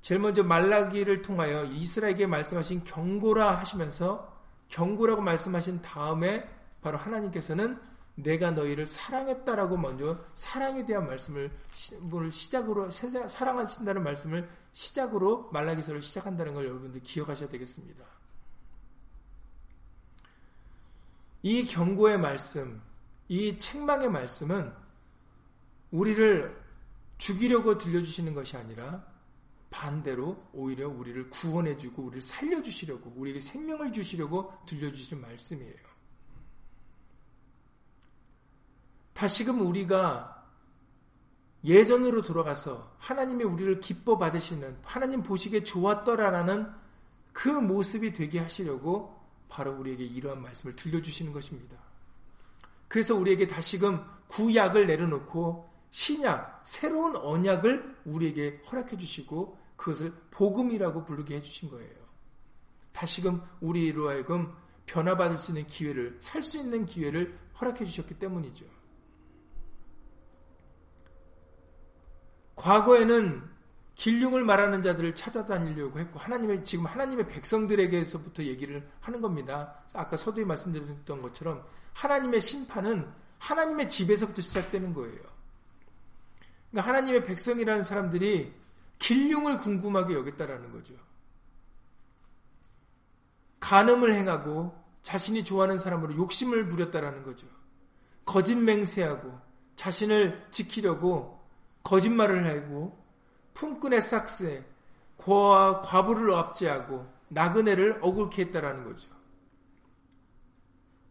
제일 0.00 0.20
먼저 0.20 0.42
말라기를 0.42 1.22
통하여 1.22 1.64
이스라엘에게 1.64 2.26
말씀하신 2.26 2.84
경고라 2.84 3.58
하시면서 3.58 4.40
경고라고 4.68 5.20
말씀하신 5.20 5.82
다음에 5.82 6.48
바로 6.80 6.96
하나님께서는 6.96 7.80
내가 8.14 8.50
너희를 8.50 8.86
사랑했다라고 8.86 9.76
먼저 9.76 10.24
사랑에 10.34 10.84
대한 10.86 11.06
말씀을 11.06 11.50
시작으로 12.30 12.90
사랑하신다는 12.90 14.02
말씀을 14.02 14.48
시작으로 14.72 15.50
말라기서를 15.52 16.02
시작한다는 16.02 16.54
걸 16.54 16.66
여러분들 16.66 17.02
기억하셔야 17.02 17.48
되겠습니다. 17.48 18.04
이 21.42 21.64
경고의 21.64 22.18
말씀, 22.18 22.82
이 23.28 23.56
책망의 23.56 24.10
말씀은 24.10 24.72
우리를 25.90 26.60
죽이려고 27.20 27.76
들려주시는 27.76 28.32
것이 28.32 28.56
아니라 28.56 29.04
반대로 29.68 30.42
오히려 30.52 30.88
우리를 30.88 31.28
구원해주고 31.28 32.02
우리를 32.02 32.22
살려주시려고 32.22 33.12
우리에게 33.14 33.40
생명을 33.40 33.92
주시려고 33.92 34.52
들려주시는 34.66 35.22
말씀이에요. 35.22 35.90
다시금 39.12 39.60
우리가 39.60 40.48
예전으로 41.62 42.22
돌아가서 42.22 42.96
하나님의 42.98 43.46
우리를 43.46 43.80
기뻐 43.80 44.16
받으시는 44.16 44.78
하나님 44.82 45.22
보시기에 45.22 45.62
좋았더라라는 45.62 46.72
그 47.34 47.48
모습이 47.48 48.14
되게 48.14 48.38
하시려고 48.38 49.20
바로 49.50 49.72
우리에게 49.72 50.04
이러한 50.04 50.40
말씀을 50.40 50.74
들려주시는 50.74 51.34
것입니다. 51.34 51.76
그래서 52.88 53.14
우리에게 53.14 53.46
다시금 53.46 54.02
구약을 54.28 54.86
내려놓고 54.86 55.69
신약, 55.90 56.62
새로운 56.64 57.16
언약을 57.16 57.96
우리에게 58.04 58.62
허락해 58.70 58.96
주시고 58.96 59.58
그것을 59.76 60.12
복음이라고 60.30 61.04
부르게 61.04 61.36
해 61.36 61.42
주신 61.42 61.68
거예요. 61.70 62.00
다시금 62.92 63.42
우리로 63.60 64.08
하여금 64.08 64.54
변화받을 64.86 65.36
수 65.36 65.52
있는 65.52 65.66
기회를, 65.66 66.16
살 66.20 66.42
수 66.42 66.58
있는 66.58 66.86
기회를 66.86 67.38
허락해 67.60 67.84
주셨기 67.84 68.18
때문이죠. 68.18 68.64
과거에는 72.56 73.48
길흉을 73.94 74.44
말하는 74.44 74.82
자들을 74.82 75.14
찾아다니려고 75.14 75.98
했고 75.98 76.18
하나님의 76.18 76.62
지금 76.64 76.86
하나님의 76.86 77.26
백성들에게서부터 77.26 78.44
얘기를 78.44 78.88
하는 79.00 79.20
겁니다. 79.20 79.82
아까 79.92 80.16
서두에 80.16 80.44
말씀드렸던 80.44 81.20
것처럼 81.20 81.64
하나님의 81.94 82.40
심판은 82.40 83.10
하나님의 83.38 83.88
집에서부터 83.88 84.42
시작되는 84.42 84.94
거예요. 84.94 85.39
그러니까 86.70 86.88
하나님의 86.88 87.24
백성이라는 87.24 87.82
사람들이 87.82 88.52
길흉을 88.98 89.58
궁금하게 89.58 90.14
여겼다라는 90.14 90.72
거죠. 90.72 90.94
간음을 93.60 94.14
행하고 94.14 94.74
자신이 95.02 95.44
좋아하는 95.44 95.78
사람으로 95.78 96.16
욕심을 96.16 96.68
부렸다라는 96.68 97.24
거죠. 97.24 97.46
거짓 98.24 98.56
맹세하고 98.56 99.38
자신을 99.76 100.46
지키려고 100.50 101.40
거짓말을 101.82 102.46
하고 102.46 103.02
품꾼의 103.54 104.00
삭스에 104.02 104.64
고와 105.16 105.82
과부를 105.82 106.32
압제하고 106.34 107.06
나그네를 107.28 107.98
억울케 108.02 108.42
했다라는 108.42 108.84
거죠. 108.84 109.10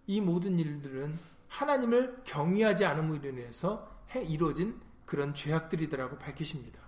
이 0.07 0.21
모든 0.21 0.57
일들은 0.57 1.17
하나님을 1.47 2.21
경외하지 2.23 2.85
않음으로 2.85 3.29
인해서 3.29 3.89
이루어진 4.27 4.79
그런 5.09 5.33
죄악들이더라고 5.33 6.19
밝히십니다. 6.19 6.79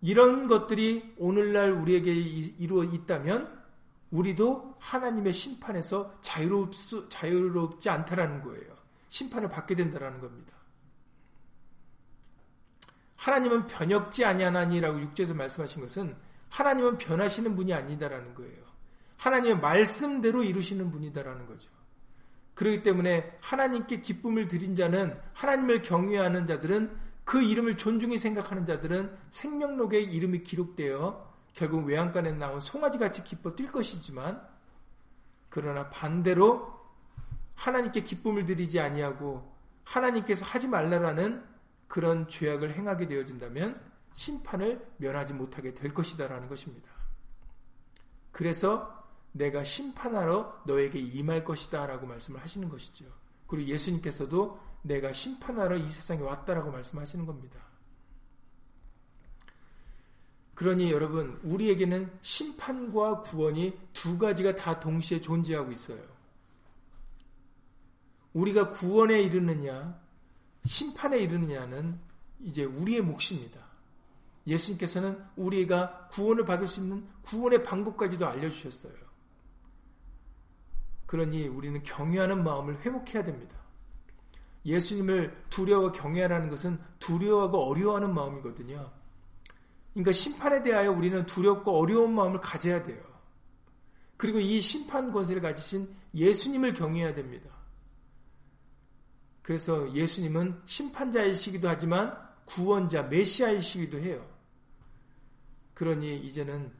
이런 0.00 0.48
것들이 0.48 1.14
오늘날 1.18 1.70
우리에게 1.70 2.12
이루어 2.12 2.82
있다면 2.82 3.62
우리도 4.10 4.74
하나님의 4.80 5.32
심판에서 5.32 6.18
자유롭, 6.22 6.72
자유롭지 7.08 7.90
않다라는 7.90 8.40
거예요. 8.40 8.74
심판을 9.08 9.48
받게 9.48 9.76
된다라는 9.76 10.20
겁니다. 10.20 10.52
하나님은 13.14 13.68
변혁지 13.68 14.24
아니하나니라고 14.24 15.00
육제에서 15.02 15.32
말씀하신 15.32 15.80
것은 15.80 16.16
하나님은 16.48 16.98
변하시는 16.98 17.54
분이 17.54 17.72
아니다라는 17.72 18.34
거예요. 18.34 18.64
하나님의 19.18 19.60
말씀대로 19.60 20.42
이루시는 20.42 20.90
분이다라는 20.90 21.46
거죠. 21.46 21.70
그렇기 22.56 22.82
때문에 22.82 23.38
하나님께 23.42 24.00
기쁨을 24.00 24.48
드린 24.48 24.74
자는 24.74 25.16
하나님을 25.34 25.82
경외하는 25.82 26.46
자들은 26.46 26.98
그 27.24 27.42
이름을 27.42 27.76
존중히 27.76 28.16
생각하는 28.18 28.64
자들은 28.64 29.14
생명록에 29.28 30.00
이름이 30.00 30.42
기록되어 30.42 31.34
결국 31.52 31.84
외양간에 31.84 32.32
나온 32.32 32.60
송아지 32.60 32.98
같이 32.98 33.22
기뻐 33.22 33.54
뛸 33.54 33.70
것이지만 33.70 34.42
그러나 35.50 35.90
반대로 35.90 36.80
하나님께 37.54 38.02
기쁨을 38.02 38.46
드리지 38.46 38.80
아니하고 38.80 39.54
하나님께서 39.84 40.44
하지 40.46 40.66
말라라는 40.66 41.44
그런 41.88 42.26
죄악을 42.26 42.72
행하게 42.72 43.06
되어진다면 43.06 43.80
심판을 44.14 44.86
면하지 44.96 45.34
못하게 45.34 45.74
될 45.74 45.92
것이다라는 45.92 46.48
것입니다. 46.48 46.88
그래서 48.32 48.95
내가 49.36 49.64
심판하러 49.64 50.62
너에게 50.66 50.98
임할 50.98 51.44
것이다 51.44 51.86
라고 51.86 52.06
말씀을 52.06 52.40
하시는 52.40 52.68
것이죠. 52.68 53.04
그리고 53.46 53.68
예수님께서도 53.70 54.58
내가 54.82 55.12
심판하러 55.12 55.76
이 55.76 55.88
세상에 55.88 56.22
왔다라고 56.22 56.70
말씀하시는 56.70 57.26
겁니다. 57.26 57.60
그러니 60.54 60.90
여러분, 60.90 61.38
우리에게는 61.42 62.18
심판과 62.22 63.20
구원이 63.20 63.78
두 63.92 64.16
가지가 64.16 64.54
다 64.54 64.80
동시에 64.80 65.20
존재하고 65.20 65.70
있어요. 65.70 66.02
우리가 68.32 68.70
구원에 68.70 69.20
이르느냐, 69.20 70.00
심판에 70.64 71.18
이르느냐는 71.18 72.00
이제 72.40 72.64
우리의 72.64 73.02
몫입니다. 73.02 73.60
예수님께서는 74.46 75.22
우리가 75.36 76.08
구원을 76.12 76.44
받을 76.46 76.66
수 76.66 76.80
있는 76.80 77.06
구원의 77.22 77.62
방법까지도 77.62 78.26
알려주셨어요. 78.26 79.05
그러니 81.06 81.46
우리는 81.46 81.82
경외하는 81.82 82.42
마음을 82.42 82.80
회복해야 82.80 83.24
됩니다. 83.24 83.56
예수님을 84.64 85.44
두려워 85.48 85.92
경외하라는 85.92 86.50
것은 86.50 86.78
두려워하고 86.98 87.66
어려워하는 87.70 88.12
마음이거든요. 88.12 88.90
그러니까 89.92 90.12
심판에 90.12 90.62
대하여 90.62 90.92
우리는 90.92 91.24
두렵고 91.24 91.78
어려운 91.78 92.14
마음을 92.14 92.40
가져야 92.40 92.82
돼요. 92.82 93.02
그리고 94.16 94.40
이 94.40 94.60
심판 94.60 95.12
권세를 95.12 95.40
가지신 95.40 95.88
예수님을 96.14 96.74
경외해야 96.74 97.14
됩니다. 97.14 97.50
그래서 99.42 99.92
예수님은 99.94 100.62
심판자이시기도 100.64 101.68
하지만 101.68 102.16
구원자, 102.46 103.04
메시아이시기도 103.04 103.98
해요. 103.98 104.28
그러니 105.74 106.18
이제는 106.18 106.72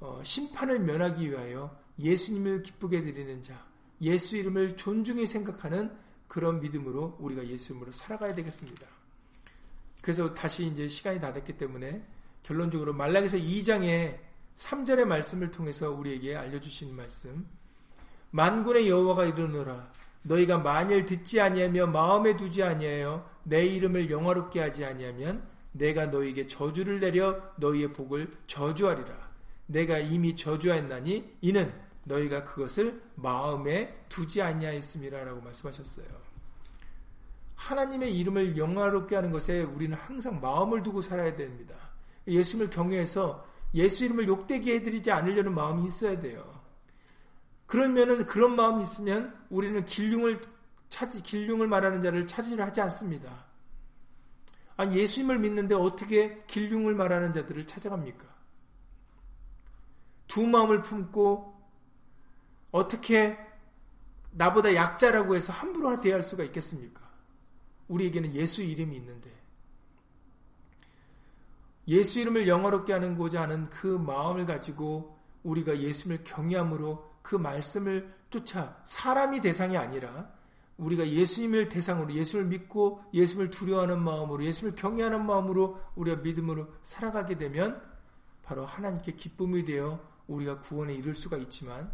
어, 0.00 0.20
심판을 0.22 0.80
면하기 0.80 1.30
위하여 1.30 1.78
예수님을 1.98 2.62
기쁘게 2.62 3.02
드리는 3.02 3.42
자, 3.42 3.66
예수 4.00 4.36
이름을 4.36 4.76
존중히 4.76 5.26
생각하는 5.26 5.90
그런 6.28 6.60
믿음으로 6.60 7.16
우리가 7.20 7.46
예수 7.46 7.72
이름으로 7.72 7.92
살아가야 7.92 8.34
되겠습니다. 8.34 8.86
그래서 10.02 10.34
다시 10.34 10.66
이제 10.66 10.86
시간이 10.88 11.20
다 11.20 11.32
됐기 11.32 11.56
때문에 11.56 12.04
결론적으로 12.42 12.92
말라기서 12.92 13.38
2장의 13.38 14.18
3절의 14.56 15.04
말씀을 15.06 15.50
통해서 15.50 15.90
우리에게 15.90 16.36
알려주신 16.36 16.94
말씀 16.94 17.46
만군의 18.30 18.88
여호와가 18.88 19.24
이르노라 19.26 19.92
너희가 20.22 20.58
만일 20.58 21.04
듣지 21.04 21.40
아니하며 21.40 21.86
마음에 21.88 22.36
두지 22.36 22.62
아니하여 22.62 23.28
내 23.44 23.64
이름을 23.66 24.10
영화롭게 24.10 24.60
하지 24.60 24.84
아니하면 24.84 25.46
내가 25.72 26.06
너희에게 26.06 26.46
저주를 26.46 27.00
내려 27.00 27.40
너희의 27.56 27.92
복을 27.92 28.30
저주하리라 28.46 29.30
내가 29.66 29.98
이미 29.98 30.36
저주하였나니 30.36 31.38
이는 31.40 31.72
너희가 32.04 32.44
그것을 32.44 33.02
마음에 33.14 34.04
두지 34.08 34.42
아니하였음이라라고 34.42 35.40
말씀하셨어요. 35.40 36.06
하나님의 37.54 38.16
이름을 38.18 38.56
영화롭게 38.56 39.14
하는 39.16 39.32
것에 39.32 39.62
우리는 39.62 39.96
항상 39.96 40.40
마음을 40.40 40.82
두고 40.82 41.02
살아야 41.02 41.34
됩니다. 41.34 41.74
예수님을 42.26 42.70
경외해서 42.70 43.46
예수 43.74 44.04
이름을 44.04 44.28
욕되게 44.28 44.76
해드리지 44.76 45.10
않으려는 45.10 45.54
마음이 45.54 45.84
있어야 45.84 46.20
돼요. 46.20 46.44
그러면은 47.66 48.24
그런 48.26 48.54
마음이 48.56 48.82
있으면 48.82 49.34
우리는 49.50 49.84
길흉을 49.84 50.40
찾 50.88 51.10
길흉을 51.10 51.66
말하는 51.66 52.00
자를 52.00 52.26
찾으려 52.26 52.64
하지 52.64 52.80
않습니다. 52.82 53.46
아니 54.76 54.96
예수님을 54.96 55.38
믿는데 55.38 55.74
어떻게 55.74 56.42
길흉을 56.46 56.94
말하는 56.94 57.32
자들을 57.32 57.66
찾아갑니까? 57.66 58.26
두 60.28 60.46
마음을 60.46 60.82
품고 60.82 61.53
어떻게 62.74 63.38
나보다 64.32 64.74
약자라고 64.74 65.36
해서 65.36 65.52
함부로 65.52 66.00
대할 66.00 66.24
수가 66.24 66.42
있겠습니까? 66.42 67.00
우리에게는 67.86 68.34
예수 68.34 68.64
이름이 68.64 68.96
있는데 68.96 69.30
예수 71.86 72.18
이름을 72.18 72.48
영어롭게 72.48 72.92
하는고자 72.92 73.42
하는 73.42 73.70
그 73.70 73.86
마음을 73.86 74.44
가지고 74.44 75.16
우리가 75.44 75.78
예수님을 75.78 76.24
경외함으로 76.24 77.18
그 77.22 77.36
말씀을 77.36 78.12
쫓아 78.30 78.76
사람이 78.82 79.40
대상이 79.40 79.76
아니라 79.76 80.32
우리가 80.76 81.06
예수님을 81.08 81.68
대상으로 81.68 82.12
예수를 82.12 82.46
믿고 82.46 83.04
예수를 83.14 83.50
두려워하는 83.50 84.02
마음으로 84.02 84.42
예수를 84.42 84.74
경외하는 84.74 85.24
마음으로 85.24 85.80
우리가 85.94 86.22
믿음으로 86.22 86.66
살아가게 86.82 87.38
되면 87.38 87.80
바로 88.42 88.66
하나님께 88.66 89.12
기쁨이 89.12 89.64
되어 89.64 90.00
우리가 90.26 90.60
구원에 90.60 90.92
이를 90.94 91.14
수가 91.14 91.36
있지만 91.36 91.92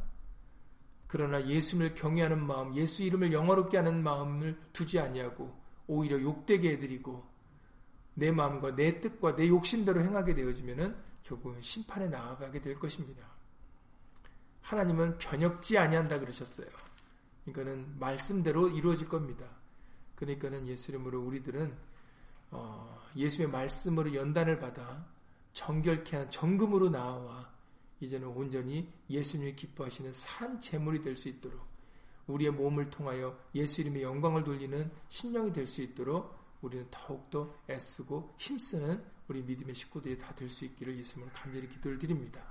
그러나 1.10 1.44
예수님을 1.44 1.94
경외하는 1.94 2.46
마음, 2.46 2.76
예수 2.76 3.02
이름을 3.02 3.32
영어롭게 3.32 3.76
하는 3.76 4.00
마음을 4.00 4.56
두지 4.72 5.00
아니하고 5.00 5.52
오히려 5.88 6.20
욕되게 6.22 6.70
해드리고 6.70 7.28
내 8.14 8.30
마음과 8.30 8.76
내 8.76 9.00
뜻과 9.00 9.34
내 9.34 9.48
욕심대로 9.48 10.02
행하게 10.02 10.36
되어지면은 10.36 10.94
결국은 11.24 11.60
심판에 11.60 12.06
나아가게 12.06 12.60
될 12.60 12.78
것입니다. 12.78 13.26
하나님은 14.62 15.18
변혁지 15.18 15.78
아니한다 15.78 16.20
그러셨어요. 16.20 16.68
그러니까는 17.44 17.98
말씀대로 17.98 18.68
이루어질 18.68 19.08
겁니다. 19.08 19.46
그러니까는 20.14 20.68
예수 20.68 20.92
이름으로 20.92 21.22
우리들은 21.22 21.76
어, 22.52 23.00
예수의 23.16 23.48
말씀으로 23.48 24.14
연단을 24.14 24.60
받아 24.60 25.04
정결케 25.54 26.16
한 26.16 26.30
정금으로 26.30 26.88
나와 26.88 27.50
이제는 28.00 28.28
온전히 28.28 28.90
예수님이 29.08 29.54
기뻐하시는 29.56 30.12
산 30.12 30.58
제물이 30.58 31.02
될 31.02 31.16
수 31.16 31.28
있도록 31.28 31.60
우리의 32.26 32.50
몸을 32.52 32.90
통하여 32.90 33.38
예수 33.54 33.80
이름의 33.80 34.02
영광을 34.02 34.44
돌리는 34.44 34.90
신령이 35.08 35.52
될 35.52 35.66
수 35.66 35.82
있도록 35.82 36.38
우리는 36.62 36.86
더욱더 36.90 37.54
애쓰고 37.68 38.34
힘쓰는 38.38 39.02
우리 39.28 39.42
믿음의 39.42 39.74
식구들이 39.74 40.18
다 40.18 40.34
될 40.34 40.48
수 40.48 40.64
있기를 40.64 40.98
예수님을 40.98 41.32
간절히 41.32 41.68
기도를 41.68 41.98
드립니다. 41.98 42.42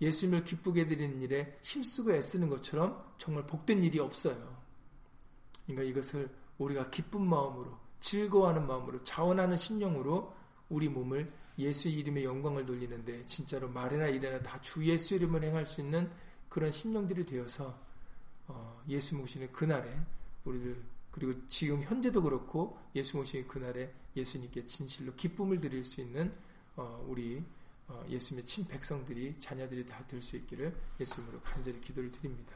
예수님을 0.00 0.44
기쁘게 0.44 0.86
드리는 0.86 1.20
일에 1.22 1.58
힘쓰고 1.62 2.12
애쓰는 2.12 2.48
것처럼 2.48 3.04
정말 3.18 3.46
복된 3.46 3.82
일이 3.82 3.98
없어요. 3.98 4.56
그러니까 5.66 5.84
이것을 5.90 6.30
우리가 6.58 6.90
기쁜 6.90 7.22
마음으로 7.28 7.78
즐거워하는 8.00 8.66
마음으로 8.66 9.02
자원하는 9.02 9.56
심령으로 9.56 10.34
우리 10.68 10.88
몸을 10.88 11.30
예수 11.58 11.88
이름의 11.88 12.24
영광을 12.24 12.64
돌리는데 12.66 13.24
진짜로 13.26 13.68
말이나 13.68 14.06
일이나 14.08 14.40
다 14.40 14.60
주 14.60 14.84
예수 14.84 15.14
이름을 15.14 15.42
행할 15.42 15.66
수 15.66 15.80
있는 15.80 16.10
그런 16.48 16.70
심령들이 16.70 17.24
되어서 17.26 17.78
어, 18.46 18.82
예수 18.88 19.16
모시는 19.16 19.52
그날에 19.52 19.98
우리들 20.44 20.80
그리고 21.10 21.34
지금 21.46 21.82
현재도 21.82 22.22
그렇고 22.22 22.78
예수 22.94 23.18
오신 23.18 23.48
그날에 23.48 23.92
예수님께 24.16 24.66
진실로 24.66 25.14
기쁨을 25.14 25.60
드릴 25.60 25.84
수 25.84 26.00
있는 26.00 26.32
어, 26.76 27.04
우리 27.08 27.42
어, 27.88 28.04
예수님의 28.08 28.46
친 28.46 28.66
백성들이 28.66 29.34
자녀들이 29.40 29.86
다 29.86 30.04
될 30.06 30.22
수 30.22 30.36
있기를 30.36 30.74
예수님으로 31.00 31.40
간절히 31.40 31.80
기도를 31.80 32.12
드립니다. 32.12 32.54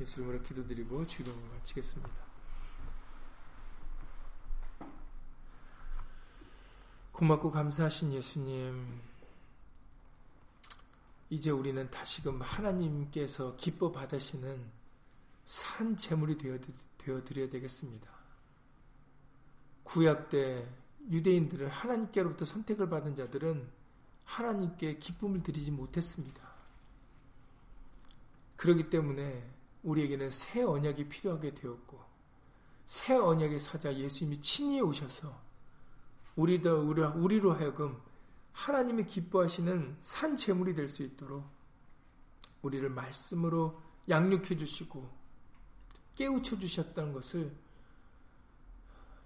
예수님으로 0.00 0.42
기도드리고 0.42 1.06
주동을 1.06 1.38
마치겠습니다. 1.56 2.29
고맙고 7.20 7.50
감사하신 7.50 8.14
예수님, 8.14 8.98
이제 11.28 11.50
우리는 11.50 11.90
다시금 11.90 12.40
하나님께서 12.40 13.56
기뻐 13.56 13.92
받으시는 13.92 14.64
산 15.44 15.98
제물이 15.98 16.38
되어 16.38 17.22
드려야 17.22 17.50
되겠습니다. 17.50 18.10
구약 19.82 20.30
때 20.30 20.66
유대인들을 21.10 21.68
하나님께로부터 21.68 22.46
선택을 22.46 22.88
받은 22.88 23.14
자들은 23.16 23.68
하나님께 24.24 24.96
기쁨을 24.96 25.42
드리지 25.42 25.72
못했습니다. 25.72 26.40
그렇기 28.56 28.88
때문에 28.88 29.46
우리에게는 29.82 30.30
새 30.30 30.62
언약이 30.62 31.10
필요하게 31.10 31.54
되었고 31.54 32.00
새 32.86 33.14
언약의 33.14 33.60
사자 33.60 33.94
예수님이 33.94 34.40
친히 34.40 34.80
오셔서 34.80 35.49
우리도 36.40 36.88
우리로 37.16 37.52
하여금 37.52 38.00
하나님이 38.52 39.04
기뻐하시는 39.04 39.96
산 40.00 40.36
제물이 40.36 40.74
될 40.74 40.88
수 40.88 41.02
있도록 41.02 41.44
우리를 42.62 42.88
말씀으로 42.88 43.80
양육해 44.08 44.56
주시고 44.56 45.08
깨우쳐 46.14 46.58
주셨다는 46.58 47.12
것을 47.12 47.54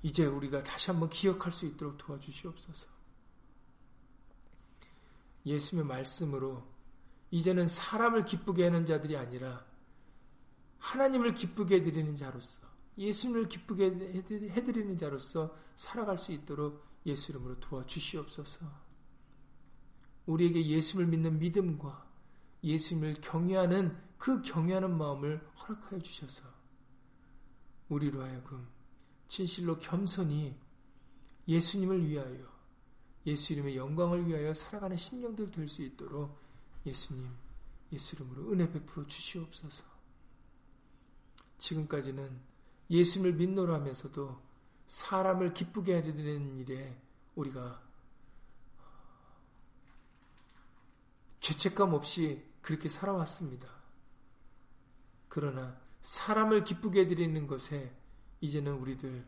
이제 0.02 0.26
우리가 0.26 0.62
다시 0.64 0.90
한번 0.90 1.08
기억할 1.08 1.50
수 1.52 1.66
있도록 1.66 1.96
도와주시옵소서. 1.98 2.88
예수님의 5.46 5.86
말씀으로 5.86 6.66
이제는 7.30 7.68
사람을 7.68 8.24
기쁘게 8.24 8.64
하는 8.64 8.86
자들이 8.86 9.16
아니라 9.16 9.64
하나님을 10.78 11.34
기쁘게 11.34 11.76
해드리는 11.76 12.16
자로서 12.16 12.60
예수님을 12.98 13.48
기쁘게 13.48 13.86
해드리는 14.50 14.96
자로서 14.96 15.56
살아갈 15.76 16.18
수 16.18 16.32
있도록 16.32 16.93
예수 17.07 17.32
이름으로 17.32 17.61
도와주시옵소서. 17.61 18.66
우리에게 20.26 20.66
예수를 20.66 21.07
믿는 21.07 21.38
믿음과 21.38 22.07
예수님을 22.62 23.20
경외하는 23.20 23.96
그 24.16 24.40
경외하는 24.40 24.96
마음을 24.96 25.38
허락하여 25.59 26.00
주셔서 26.00 26.42
우리로 27.90 28.22
하여금 28.22 28.66
진실로 29.28 29.78
겸손히 29.78 30.59
예수님을 31.46 32.09
위하여 32.09 32.55
예수 33.26 33.52
이름의 33.52 33.76
영광을 33.76 34.26
위하여 34.26 34.55
살아가는 34.55 34.96
심령들 34.96 35.50
될 35.50 35.68
수 35.68 35.82
있도록 35.82 36.38
예수님 36.86 37.28
예수 37.92 38.16
이름으로 38.16 38.50
은혜 38.50 38.70
베풀어 38.70 39.07
주시옵소서. 39.07 39.84
지금까지는 41.59 42.40
예수님을 42.90 43.34
믿노라 43.34 43.74
하면서도 43.74 44.40
사람을 44.87 45.55
기쁘게 45.55 45.95
하려는 45.95 46.59
일에 46.59 46.97
우리가 47.35 47.82
죄책감 51.41 51.93
없이 51.93 52.43
그렇게 52.62 52.89
살아왔습니다. 52.89 53.68
그러나 55.28 55.78
사람을 56.01 56.64
기쁘게 56.64 57.01
해드리는 57.01 57.47
것에 57.47 57.95
이제는 58.41 58.74
우리들 58.74 59.26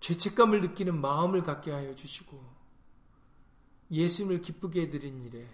죄책감을 0.00 0.60
느끼는 0.60 1.00
마음을 1.00 1.42
갖게 1.42 1.70
하여 1.70 1.94
주시고 1.94 2.42
예수님을 3.90 4.42
기쁘게 4.42 4.82
해드린 4.82 5.22
일에 5.24 5.48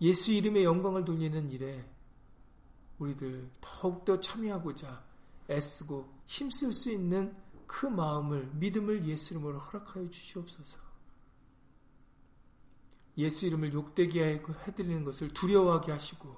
예수 0.00 0.32
이름의 0.32 0.64
영광을 0.64 1.04
돌리는 1.04 1.50
일에 1.50 1.84
우리들 3.00 3.50
더욱더 3.60 4.20
참여하고자 4.20 5.04
애쓰고 5.48 6.08
힘쓸 6.26 6.72
수 6.72 6.90
있는 6.90 7.34
그 7.66 7.86
마음을 7.86 8.50
믿음을 8.54 9.06
예수 9.06 9.34
이름으로 9.34 9.58
허락하여 9.58 10.08
주시옵소서. 10.10 10.78
예수 13.18 13.46
이름을 13.46 13.72
욕되게 13.72 14.42
해드리는 14.66 15.04
것을 15.04 15.32
두려워하게 15.32 15.92
하시고 15.92 16.36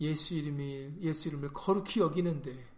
예수 0.00 0.34
이름이 0.34 0.98
예수 1.00 1.28
이름을 1.28 1.52
거룩히 1.52 2.00
여기는데 2.00 2.72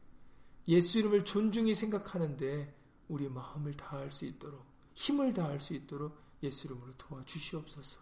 예수 0.69 0.99
이름을 0.99 1.25
존중히 1.25 1.75
생각하는데 1.75 2.75
우리 3.09 3.29
마음을 3.29 3.77
다할 3.77 4.11
수 4.13 4.25
있도록 4.25 4.65
힘을 4.95 5.33
다할 5.33 5.61
수 5.61 5.75
있도록 5.75 6.17
예수 6.43 6.67
이름으로 6.67 6.95
도와주시옵소서. 6.97 8.01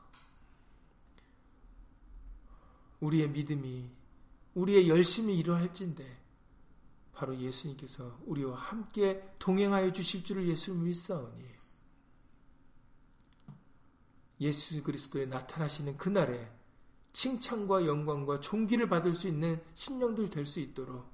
우리의 3.00 3.30
믿음이 3.30 4.01
우리의 4.54 4.88
열심히 4.88 5.38
일어할진데 5.38 6.20
바로 7.12 7.36
예수님께서 7.38 8.20
우리와 8.26 8.56
함께 8.56 9.34
동행하여 9.38 9.92
주실 9.92 10.24
줄을 10.24 10.48
예수를 10.48 10.80
믿사오니 10.80 11.52
예수 14.40 14.82
그리스도의 14.82 15.28
나타나시는 15.28 15.96
그날에 15.96 16.50
칭찬과 17.12 17.86
영광과 17.86 18.40
존귀를 18.40 18.88
받을 18.88 19.12
수 19.12 19.28
있는 19.28 19.62
심령들 19.74 20.30
될 20.30 20.46
수 20.46 20.58
있도록 20.60 21.06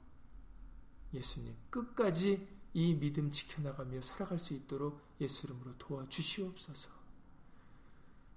예수님 1.12 1.55
끝까지 1.70 2.47
이 2.74 2.95
믿음 2.95 3.30
지켜나가며 3.30 4.01
살아갈 4.01 4.39
수 4.39 4.55
있도록 4.55 5.01
예수 5.20 5.47
이름으로 5.47 5.76
도와주시옵소서. 5.78 6.91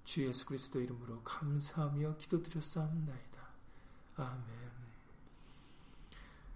주 0.03 0.25
예수 0.25 0.45
그리스도 0.45 0.79
이름으로 0.79 1.21
감사하며 1.23 2.17
기도드렸사옵나이다. 2.17 3.47
아멘. 4.15 4.80